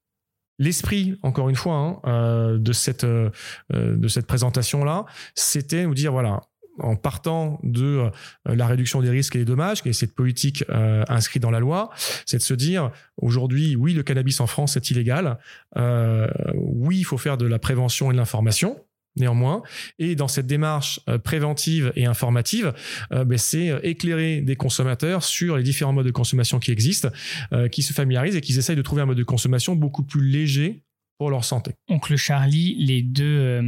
L'esprit, 0.59 1.19
encore 1.23 1.49
une 1.49 1.57
fois, 1.57 2.01
hein, 2.05 2.57
de 2.59 2.73
cette 2.73 3.05
de 3.05 4.09
cette 4.09 4.27
présentation 4.27 4.85
là, 4.85 5.05
c'était 5.35 5.85
nous 5.85 5.95
dire 5.95 6.13
voilà, 6.13 6.41
en 6.79 6.97
partant 6.97 7.61
de 7.63 7.85
euh, 7.85 8.11
la 8.47 8.67
réduction 8.67 9.01
des 9.01 9.11
risques 9.11 9.37
et 9.37 9.39
des 9.39 9.45
dommages, 9.45 9.83
qui 9.83 9.89
est 9.89 9.93
cette 9.93 10.15
politique 10.15 10.65
euh, 10.71 11.05
inscrite 11.09 11.43
dans 11.43 11.51
la 11.51 11.61
loi, 11.61 11.91
c'est 12.27 12.39
de 12.39 12.43
se 12.43 12.55
dire 12.55 12.91
aujourd'hui, 13.17 13.77
oui, 13.77 13.95
le 13.95 14.03
cannabis 14.03 14.41
en 14.41 14.47
France 14.47 14.77
est 14.77 14.91
illégal, 14.91 15.39
euh, 15.77 16.29
oui, 16.55 16.99
il 16.99 17.05
faut 17.05 17.19
faire 17.19 17.37
de 17.37 17.47
la 17.47 17.59
prévention 17.59 18.11
et 18.11 18.15
de 18.15 18.19
l'information. 18.19 18.79
Néanmoins, 19.17 19.63
et 20.01 20.17
dans 20.17 20.27
cette 20.27 20.49
démarche 20.49 20.99
préventive 21.23 21.93
et 21.95 22.05
informative, 22.05 22.75
ben, 23.13 23.39
c'est 23.39 23.69
éclairer 23.85 24.41
des 24.41 24.57
consommateurs 24.57 25.23
sur 25.23 25.57
les 25.57 25.63
différents 25.63 25.93
modes 25.93 26.07
de 26.07 26.11
consommation 26.11 26.59
qui 26.59 26.73
existent, 26.73 27.11
qui 27.71 27.85
se 27.85 27.93
familiarisent 27.93 28.35
et 28.35 28.41
qui 28.41 28.59
essayent 28.59 28.75
de 28.75 28.83
trouver 28.83 29.03
un 29.03 29.07
mode 29.07 29.17
de 29.17 29.23
consommation 29.23 29.77
beaucoup 29.77 30.03
plus 30.03 30.29
léger 30.29 30.83
pour 31.17 31.31
leur 31.31 31.45
santé. 31.45 31.77
Oncle 31.89 32.17
Charlie, 32.17 32.75
les 32.77 33.03
deux, 33.03 33.61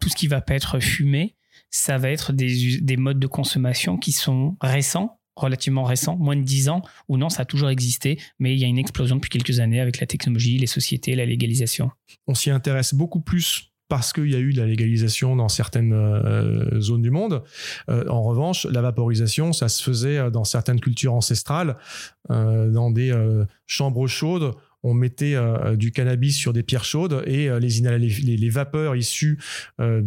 tout 0.00 0.10
ce 0.10 0.14
qui 0.14 0.26
va 0.26 0.42
pas 0.42 0.52
être 0.52 0.80
fumé, 0.80 1.37
ça 1.70 1.98
va 1.98 2.10
être 2.10 2.32
des, 2.32 2.96
modes 2.96 3.18
de 3.18 3.26
consommation 3.26 3.96
qui 3.96 4.12
sont 4.12 4.56
récents, 4.60 5.20
relativement 5.36 5.84
récents, 5.84 6.16
moins 6.16 6.36
de 6.36 6.42
10 6.42 6.68
ans, 6.68 6.82
ou 7.08 7.16
non, 7.16 7.28
ça 7.28 7.42
a 7.42 7.44
toujours 7.44 7.70
existé, 7.70 8.18
mais 8.38 8.54
il 8.54 8.58
y 8.58 8.64
a 8.64 8.66
une 8.66 8.78
explosion 8.78 9.16
depuis 9.16 9.30
quelques 9.30 9.60
années 9.60 9.80
avec 9.80 10.00
la 10.00 10.06
technologie, 10.06 10.58
les 10.58 10.66
sociétés, 10.66 11.14
la 11.14 11.26
légalisation. 11.26 11.90
On 12.26 12.34
s'y 12.34 12.50
intéresse 12.50 12.94
beaucoup 12.94 13.20
plus 13.20 13.70
parce 13.88 14.12
qu'il 14.12 14.30
y 14.30 14.34
a 14.34 14.38
eu 14.38 14.52
de 14.52 14.60
la 14.60 14.66
légalisation 14.66 15.34
dans 15.34 15.48
certaines 15.48 15.92
euh, 15.94 16.80
zones 16.80 17.02
du 17.02 17.10
monde. 17.10 17.42
Euh, 17.88 18.04
en 18.08 18.22
revanche, 18.22 18.66
la 18.66 18.82
vaporisation, 18.82 19.52
ça 19.52 19.68
se 19.68 19.82
faisait 19.82 20.18
euh, 20.18 20.30
dans 20.30 20.44
certaines 20.44 20.80
cultures 20.80 21.14
ancestrales, 21.14 21.76
dans 22.28 22.90
des 22.90 23.10
chambres 23.66 24.06
chaudes 24.06 24.52
on 24.82 24.94
mettait 24.94 25.34
euh, 25.34 25.76
du 25.76 25.90
cannabis 25.90 26.36
sur 26.36 26.52
des 26.52 26.62
pierres 26.62 26.84
chaudes 26.84 27.22
et 27.26 27.48
euh, 27.48 27.58
les, 27.58 28.48
vapeurs 28.48 28.96
issues 28.96 29.38
euh, 29.80 30.00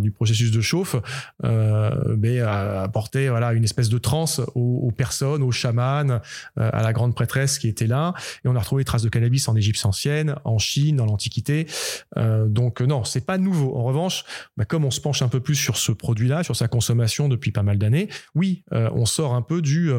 du 0.00 0.10
processus 0.10 0.50
de 0.50 0.60
chauffe 0.60 0.96
ben, 1.42 2.42
apportaient 2.42 3.28
voilà, 3.28 3.52
une 3.52 3.64
espèce 3.64 3.88
de 3.88 3.98
transe 3.98 4.42
aux, 4.54 4.90
personnes, 4.90 5.42
aux 5.42 5.50
chamans, 5.50 6.20
à 6.56 6.82
la 6.82 6.92
grande 6.92 7.14
prêtresse 7.14 7.58
qui 7.58 7.68
était 7.68 7.86
là. 7.86 8.14
Et 8.44 8.48
on 8.48 8.56
a 8.56 8.60
retrouvé 8.60 8.82
des 8.82 8.84
traces 8.84 9.02
de 9.02 9.08
cannabis 9.08 9.48
en 9.48 9.56
Égypte 9.56 9.84
ancienne, 9.84 10.36
en 10.44 10.58
Chine, 10.58 10.96
dans 10.96 11.06
l'Antiquité. 11.06 11.66
donc 12.16 12.80
non, 12.80 13.04
c'est 13.04 13.24
pas 13.24 13.38
nouveau. 13.38 13.76
En 13.76 13.84
revanche, 13.84 14.24
ben, 14.56 14.64
comme 14.64 14.84
on 14.84 14.90
se 14.90 15.00
penche 15.00 15.22
un 15.22 15.28
peu 15.28 15.40
plus 15.40 15.54
sur 15.54 15.76
ce 15.76 15.92
produit-là, 15.92 16.42
sur 16.42 16.56
sa 16.56 16.68
consommation 16.68 17.28
depuis 17.28 17.52
pas 17.52 17.62
mal 17.62 17.78
d'années, 17.78 18.08
oui, 18.34 18.64
on 18.72 19.06
sort 19.06 19.34
un 19.34 19.42
peu 19.42 19.62
du 19.62 19.90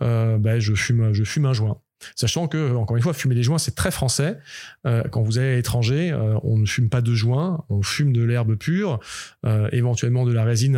ben, 0.00 0.58
je 0.58 0.74
fume, 0.74 1.12
je 1.12 1.24
fume 1.24 1.46
un 1.46 1.52
joint. 1.52 1.78
Sachant 2.14 2.48
que, 2.48 2.74
encore 2.74 2.96
une 2.96 3.02
fois, 3.02 3.14
fumer 3.14 3.34
des 3.34 3.42
joints, 3.42 3.58
c'est 3.58 3.74
très 3.74 3.90
français. 3.90 4.38
Euh, 4.86 5.02
quand 5.10 5.22
vous 5.22 5.38
allez 5.38 5.52
à 5.52 5.56
l'étranger, 5.56 6.10
euh, 6.12 6.38
on 6.42 6.58
ne 6.58 6.66
fume 6.66 6.88
pas 6.88 7.00
de 7.00 7.14
joints, 7.14 7.64
on 7.68 7.82
fume 7.82 8.12
de 8.12 8.22
l'herbe 8.22 8.56
pure, 8.56 9.00
euh, 9.46 9.68
éventuellement 9.72 10.24
de 10.24 10.32
la 10.32 10.44
résine 10.44 10.76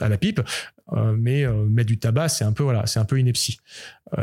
à 0.00 0.08
la 0.08 0.18
pipe. 0.18 0.40
mais 1.16 1.46
mettre 1.68 1.88
du 1.88 1.98
tabac, 1.98 2.28
c'est 2.28 2.44
un 2.44 2.52
peu 2.52 2.62
voilà, 2.62 2.86
c'est 2.86 2.98
un 2.98 3.04
peu 3.04 3.18
ineptie. 3.18 3.58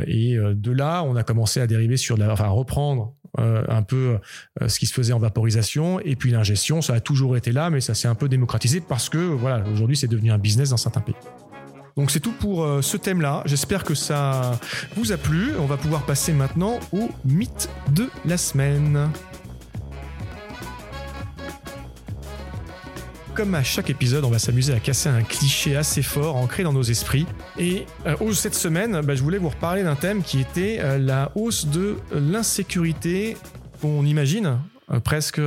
et 0.07 0.35
de 0.37 0.71
là, 0.71 1.03
on 1.03 1.15
a 1.15 1.23
commencé 1.23 1.61
à 1.61 1.67
dériver 1.67 1.97
sur, 1.97 2.17
la, 2.17 2.31
enfin, 2.31 2.45
à 2.45 2.49
reprendre 2.49 3.13
un 3.37 3.83
peu 3.83 4.17
ce 4.65 4.79
qui 4.79 4.85
se 4.85 4.93
faisait 4.93 5.13
en 5.13 5.19
vaporisation 5.19 5.99
et 5.99 6.15
puis 6.15 6.31
l'ingestion, 6.31 6.81
ça 6.81 6.93
a 6.93 6.99
toujours 6.99 7.37
été 7.37 7.51
là, 7.51 7.69
mais 7.69 7.81
ça 7.81 7.93
s'est 7.93 8.07
un 8.07 8.15
peu 8.15 8.29
démocratisé 8.29 8.81
parce 8.81 9.09
que 9.09 9.17
voilà, 9.17 9.63
aujourd'hui, 9.69 9.97
c'est 9.97 10.07
devenu 10.07 10.31
un 10.31 10.37
business 10.37 10.69
dans 10.69 10.77
certains 10.77 11.01
pays. 11.01 11.15
Donc 11.95 12.11
c'est 12.11 12.19
tout 12.19 12.33
pour 12.33 12.65
euh, 12.65 12.81
ce 12.81 12.97
thème-là. 12.97 13.41
J'espère 13.45 13.85
que 13.85 13.95
ça 13.95 14.59
vous 14.97 15.13
a 15.13 15.17
plu. 15.17 15.53
On 15.57 15.65
va 15.65 15.77
pouvoir 15.77 16.05
passer 16.05 16.33
maintenant 16.33 16.77
au 16.91 17.09
mythe 17.23 17.69
de 17.93 18.09
la 18.25 18.37
semaine. 18.37 19.09
Comme 23.33 23.55
à 23.55 23.63
chaque 23.63 23.89
épisode, 23.89 24.25
on 24.25 24.29
va 24.29 24.39
s'amuser 24.39 24.73
à 24.73 24.79
casser 24.81 25.07
un 25.07 25.23
cliché 25.23 25.77
assez 25.77 26.01
fort 26.01 26.35
ancré 26.35 26.63
dans 26.63 26.73
nos 26.73 26.83
esprits. 26.83 27.25
Et 27.57 27.85
euh, 28.05 28.33
cette 28.33 28.55
semaine, 28.55 28.99
bah, 29.01 29.15
je 29.15 29.23
voulais 29.23 29.37
vous 29.37 29.49
reparler 29.49 29.83
d'un 29.83 29.95
thème 29.95 30.21
qui 30.21 30.41
était 30.41 30.79
euh, 30.81 30.97
la 30.97 31.31
hausse 31.35 31.65
de 31.67 31.95
l'insécurité 32.11 33.37
qu'on 33.81 34.05
imagine 34.05 34.59
presque 35.03 35.41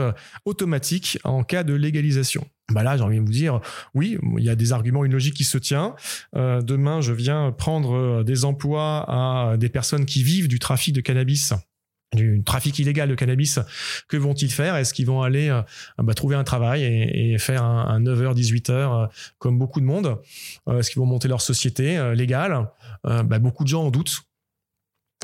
automatique 0.45 1.19
en 1.23 1.45
cas 1.45 1.63
de 1.63 1.73
légalisation 1.73 2.45
bah 2.73 2.83
là, 2.83 2.97
j'ai 2.97 3.03
envie 3.03 3.17
de 3.17 3.23
vous 3.23 3.33
dire, 3.33 3.61
oui, 3.95 4.19
il 4.37 4.45
y 4.45 4.51
a 4.51 4.55
des 4.55 4.73
arguments, 4.73 5.05
une 5.05 5.13
logique 5.13 5.35
qui 5.35 5.45
se 5.45 5.57
tient. 5.57 5.95
Euh, 6.37 6.61
demain, 6.61 7.01
je 7.01 7.13
viens 7.13 7.51
prendre 7.51 7.95
euh, 7.95 8.25
des 8.25 8.45
emplois 8.45 9.07
à 9.09 9.57
des 9.57 9.71
personnes 9.71 10.05
qui 10.05 10.23
vivent 10.23 10.49
du 10.49 10.59
trafic 10.59 10.95
de 10.95 11.01
cannabis 11.01 11.55
du 12.15 12.43
trafic 12.43 12.79
illégal 12.79 13.07
de 13.11 13.15
cannabis, 13.15 13.59
que 14.09 14.17
vont-ils 14.17 14.51
faire? 14.51 14.77
Est-ce 14.77 14.95
qu'ils 14.95 15.05
vont 15.05 15.21
aller 15.21 15.51
euh, 15.51 15.61
bah, 15.99 16.15
trouver 16.15 16.37
un 16.37 16.45
travail 16.45 16.83
et, 16.83 17.37
faire 17.37 17.63
un, 17.63 18.01
9h, 18.01 18.35
18h 18.35 19.11
comme 19.37 19.59
beaucoup 19.59 19.79
de 19.79 19.85
monde? 19.85 20.17
Est-ce 20.71 20.91
qu'ils 20.91 21.01
vont 21.01 21.07
monter 21.07 21.29
leur 21.29 21.43
société 21.43 22.15
légale? 22.15 22.67
Bah, 23.05 23.39
Beaucoup 23.39 23.63
de 23.63 23.69
gens 23.69 23.83
en 23.83 23.91
doutent. 23.91 24.23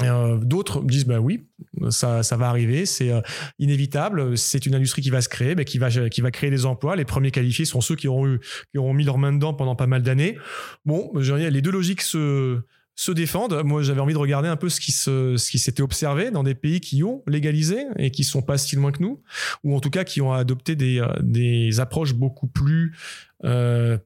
Euh, 0.02 0.38
d'autres 0.38 0.82
disent 0.82 1.06
bah 1.06 1.20
oui, 1.20 1.46
ça, 1.90 2.22
ça 2.24 2.36
va 2.36 2.48
arriver, 2.48 2.84
c'est 2.84 3.12
euh, 3.12 3.20
inévitable, 3.60 4.36
c'est 4.36 4.66
une 4.66 4.74
industrie 4.74 5.02
qui 5.02 5.10
va 5.10 5.20
se 5.20 5.28
créer, 5.28 5.54
bah, 5.54 5.64
qui 5.64 5.78
va 5.78 5.90
qui 6.08 6.20
va 6.20 6.30
créer 6.30 6.50
des 6.50 6.66
emplois. 6.66 6.96
Les 6.96 7.04
premiers 7.04 7.30
qualifiés 7.30 7.64
sont 7.64 7.80
ceux 7.80 7.94
qui 7.94 8.08
auront 8.08 8.26
eu 8.26 8.40
qui 8.72 8.78
auront 8.78 8.92
mis 8.92 9.04
leurs 9.04 9.18
mains 9.18 9.32
dedans 9.32 9.54
pendant 9.54 9.76
pas 9.76 9.86
mal 9.86 10.02
d'années. 10.02 10.36
Bon, 10.84 11.12
les 11.14 11.62
deux 11.62 11.70
logiques 11.70 12.02
se 12.02 12.60
se 12.96 13.12
défendent. 13.12 13.62
Moi, 13.64 13.82
j'avais 13.82 14.00
envie 14.00 14.14
de 14.14 14.18
regarder 14.18 14.48
un 14.48 14.56
peu 14.56 14.68
ce 14.68 14.80
qui 14.80 14.90
ce 14.90 15.50
qui 15.50 15.58
s'était 15.60 15.82
observé 15.82 16.32
dans 16.32 16.42
des 16.42 16.54
pays 16.56 16.80
qui 16.80 17.04
ont 17.04 17.22
légalisé 17.28 17.84
et 17.96 18.10
qui 18.10 18.24
sont 18.24 18.42
pas 18.42 18.58
si 18.58 18.74
loin 18.74 18.90
que 18.90 19.02
nous, 19.02 19.22
ou 19.62 19.76
en 19.76 19.80
tout 19.80 19.90
cas 19.90 20.02
qui 20.02 20.20
ont 20.20 20.32
adopté 20.32 20.74
des, 20.74 21.00
euh, 21.00 21.12
des 21.20 21.78
approches 21.78 22.14
beaucoup 22.14 22.48
plus 22.48 22.96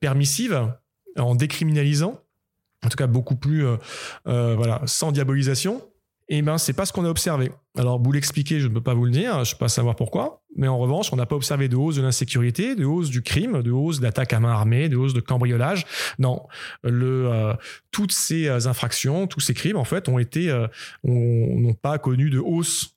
permissives 0.00 0.70
en 1.16 1.34
décriminalisant 1.34 2.20
en 2.84 2.88
tout 2.88 2.96
cas 2.96 3.06
beaucoup 3.06 3.36
plus 3.36 3.66
euh, 3.66 3.76
euh, 4.26 4.54
voilà 4.56 4.82
sans 4.86 5.12
diabolisation 5.12 5.82
et 6.30 6.38
eh 6.38 6.42
ben 6.42 6.58
c'est 6.58 6.74
pas 6.74 6.84
ce 6.84 6.92
qu'on 6.92 7.06
a 7.06 7.08
observé. 7.08 7.50
Alors 7.78 8.02
vous 8.02 8.12
l'expliquer, 8.12 8.60
je 8.60 8.68
ne 8.68 8.74
peux 8.74 8.82
pas 8.82 8.92
vous 8.92 9.06
le 9.06 9.10
dire, 9.10 9.46
je 9.46 9.50
ne 9.50 9.54
peux 9.54 9.64
pas 9.64 9.70
savoir 9.70 9.96
pourquoi, 9.96 10.42
mais 10.56 10.68
en 10.68 10.76
revanche, 10.76 11.10
on 11.10 11.16
n'a 11.16 11.24
pas 11.24 11.36
observé 11.36 11.68
de 11.68 11.76
hausse 11.76 11.96
de 11.96 12.02
l'insécurité, 12.02 12.74
de 12.74 12.84
hausse 12.84 13.08
du 13.08 13.22
crime, 13.22 13.62
de 13.62 13.70
hausse 13.70 13.98
d'attaques 13.98 14.34
à 14.34 14.40
main 14.40 14.50
armée, 14.50 14.90
de 14.90 14.98
hausse 14.98 15.14
de 15.14 15.20
cambriolage. 15.20 15.86
Non, 16.18 16.46
le 16.82 17.32
euh, 17.32 17.54
toutes 17.92 18.12
ces 18.12 18.66
infractions, 18.66 19.26
tous 19.26 19.40
ces 19.40 19.54
crimes 19.54 19.78
en 19.78 19.84
fait 19.84 20.06
ont 20.10 20.18
été 20.18 20.54
n'ont 21.02 21.72
pas 21.72 21.96
connu 21.96 22.28
de 22.28 22.38
hausse 22.38 22.94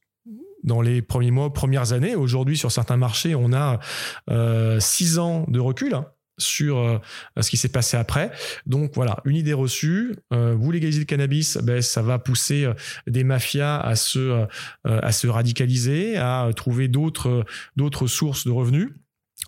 dans 0.66 0.82
les 0.82 1.02
premiers 1.02 1.32
mois, 1.32 1.54
premières 1.54 1.94
années. 1.94 2.16
Aujourd'hui, 2.16 2.58
sur 2.58 2.70
certains 2.70 2.98
marchés, 2.98 3.34
on 3.34 3.54
a 3.54 3.80
six 4.82 5.20
ans 5.20 5.46
de 5.48 5.62
recul. 5.62 5.94
Hein 5.94 6.06
sur 6.42 6.78
euh, 6.78 6.98
ce 7.40 7.50
qui 7.50 7.58
s'est 7.58 7.70
passé 7.70 7.98
après. 7.98 8.32
Donc 8.66 8.92
voilà, 8.96 9.18
une 9.26 9.36
idée 9.36 9.54
reçue. 9.54 10.16
Euh, 10.34 10.56
vous 10.56 10.72
légalisez 10.72 11.00
le 11.00 11.06
cannabis, 11.06 11.58
ben, 11.58 11.82
ça 11.82 12.02
va 12.02 12.20
pousser 12.20 12.66
euh, 12.66 12.74
des 13.08 13.24
mafias 13.24 13.80
à 13.80 13.96
se, 13.96 15.28
radicaliser, 15.28 16.18
à 16.18 16.50
trouver 16.56 16.88
d'autres, 16.88 17.46
sources 18.08 18.46
de 18.46 18.52
revenus. 18.52 18.90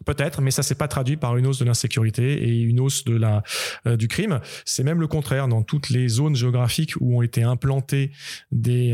Peut-être, 0.05 0.41
mais 0.41 0.49
ça 0.49 0.63
s'est 0.63 0.75
pas 0.75 0.87
traduit 0.87 1.17
par 1.17 1.37
une 1.37 1.45
hausse 1.45 1.59
de 1.59 1.65
l'insécurité 1.65 2.43
et 2.43 2.61
une 2.61 2.79
hausse 2.79 3.03
du 3.05 4.07
crime. 4.07 4.39
C'est 4.65 4.83
même 4.83 4.99
le 4.99 5.07
contraire 5.07 5.47
dans 5.47 5.61
toutes 5.61 5.89
les 5.89 6.07
zones 6.07 6.35
géographiques 6.35 6.93
où 6.99 7.17
ont 7.17 7.21
été 7.21 7.43
implantés 7.43 8.11
des 8.51 8.91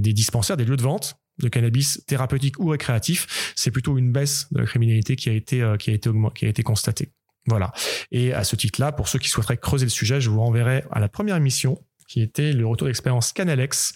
des 0.00 0.12
dispensaires, 0.12 0.56
des 0.56 0.64
lieux 0.64 0.76
de 0.76 0.82
vente 0.82 1.16
de 1.38 1.48
cannabis 1.48 2.02
thérapeutique 2.06 2.58
ou 2.58 2.68
récréatif. 2.68 3.52
C'est 3.56 3.70
plutôt 3.70 3.98
une 3.98 4.12
baisse 4.12 4.46
de 4.52 4.60
la 4.60 4.66
criminalité 4.66 5.16
qui 5.16 5.28
a 5.30 5.32
été 5.32 6.62
constatée. 6.62 7.12
Voilà. 7.46 7.72
Et 8.10 8.32
à 8.32 8.44
ce 8.44 8.56
titre-là, 8.56 8.92
pour 8.92 9.08
ceux 9.08 9.18
qui 9.18 9.28
souhaiteraient 9.28 9.56
creuser 9.56 9.86
le 9.86 9.90
sujet, 9.90 10.20
je 10.20 10.30
vous 10.30 10.40
renverrai 10.40 10.84
à 10.90 11.00
la 11.00 11.08
première 11.08 11.36
émission 11.36 11.78
qui 12.12 12.20
était 12.20 12.52
le 12.52 12.66
retour 12.66 12.88
d'expérience 12.88 13.32
Canalex, 13.32 13.94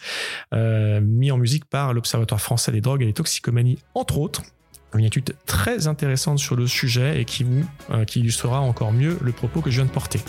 euh, 0.55 1.01
mis 1.03 1.31
en 1.31 1.37
musique 1.37 1.67
par 1.67 1.93
l'Observatoire 1.93 2.41
français 2.41 2.73
des 2.73 2.81
drogues 2.81 3.03
et 3.03 3.07
des 3.07 3.13
toxicomanies, 3.13 3.79
entre 3.95 4.19
autres. 4.19 4.43
Une 4.95 5.05
étude 5.05 5.37
très 5.45 5.87
intéressante 5.87 6.39
sur 6.39 6.57
le 6.57 6.67
sujet 6.67 7.21
et 7.21 7.27
qui, 7.27 7.45
vous, 7.45 7.63
euh, 7.91 8.05
qui 8.07 8.21
illustrera 8.21 8.61
encore 8.61 8.93
mieux 8.93 9.19
le 9.21 9.33
propos 9.33 9.61
que 9.61 9.71
je 9.71 9.77
viens 9.77 9.85
de 9.85 9.91
porter. 9.91 10.21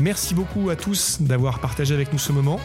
Merci 0.00 0.34
beaucoup 0.34 0.70
à 0.70 0.76
tous 0.76 1.22
d'avoir 1.22 1.60
partagé 1.60 1.94
avec 1.94 2.12
nous 2.12 2.18
ce 2.18 2.32
moment. 2.32 2.60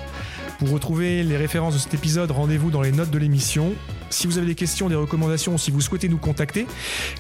Pour 0.58 0.72
retrouver 0.72 1.22
les 1.24 1.38
références 1.38 1.76
de 1.76 1.80
cet 1.80 1.94
épisode, 1.94 2.32
rendez-vous 2.32 2.72
dans 2.72 2.82
les 2.82 2.92
notes 2.92 3.12
de 3.12 3.18
l'émission. 3.20 3.74
Si 4.12 4.28
vous 4.28 4.38
avez 4.38 4.48
des 4.48 4.56
questions, 4.56 4.90
des 4.90 4.96
recommandations, 4.96 5.58
si 5.58 5.72
vous 5.72 5.82
souhaitez 5.82 6.10
nous 6.10 6.18
contacter, 6.18 6.68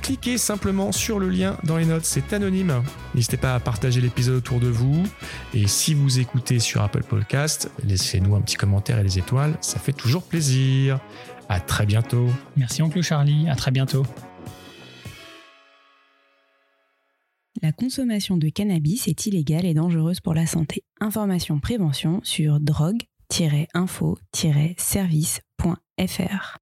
cliquez 0.01 0.37
simplement 0.37 0.91
sur 0.91 1.19
le 1.19 1.29
lien 1.29 1.57
dans 1.63 1.77
les 1.77 1.85
notes, 1.85 2.05
c'est 2.05 2.33
anonyme. 2.33 2.83
N'hésitez 3.15 3.37
pas 3.37 3.55
à 3.55 3.59
partager 3.59 4.01
l'épisode 4.01 4.35
autour 4.35 4.59
de 4.59 4.67
vous. 4.67 5.03
Et 5.53 5.67
si 5.67 5.93
vous 5.93 6.19
écoutez 6.19 6.59
sur 6.59 6.81
Apple 6.81 7.03
Podcast, 7.03 7.71
laissez-nous 7.83 8.35
un 8.35 8.41
petit 8.41 8.57
commentaire 8.57 8.99
et 8.99 9.03
des 9.03 9.17
étoiles, 9.17 9.57
ça 9.61 9.79
fait 9.79 9.93
toujours 9.93 10.23
plaisir. 10.23 10.99
À 11.49 11.59
très 11.59 11.85
bientôt. 11.85 12.27
Merci 12.55 12.81
oncle 12.81 13.01
Charlie, 13.01 13.49
à 13.49 13.55
très 13.55 13.71
bientôt. 13.71 14.05
La 17.61 17.71
consommation 17.71 18.37
de 18.37 18.49
cannabis 18.49 19.07
est 19.07 19.25
illégale 19.25 19.65
et 19.65 19.73
dangereuse 19.73 20.19
pour 20.19 20.33
la 20.33 20.47
santé. 20.47 20.83
Information 20.99 21.59
prévention 21.59 22.21
sur 22.23 22.59
drogue 22.59 23.03
info-service.fr. 23.73 26.61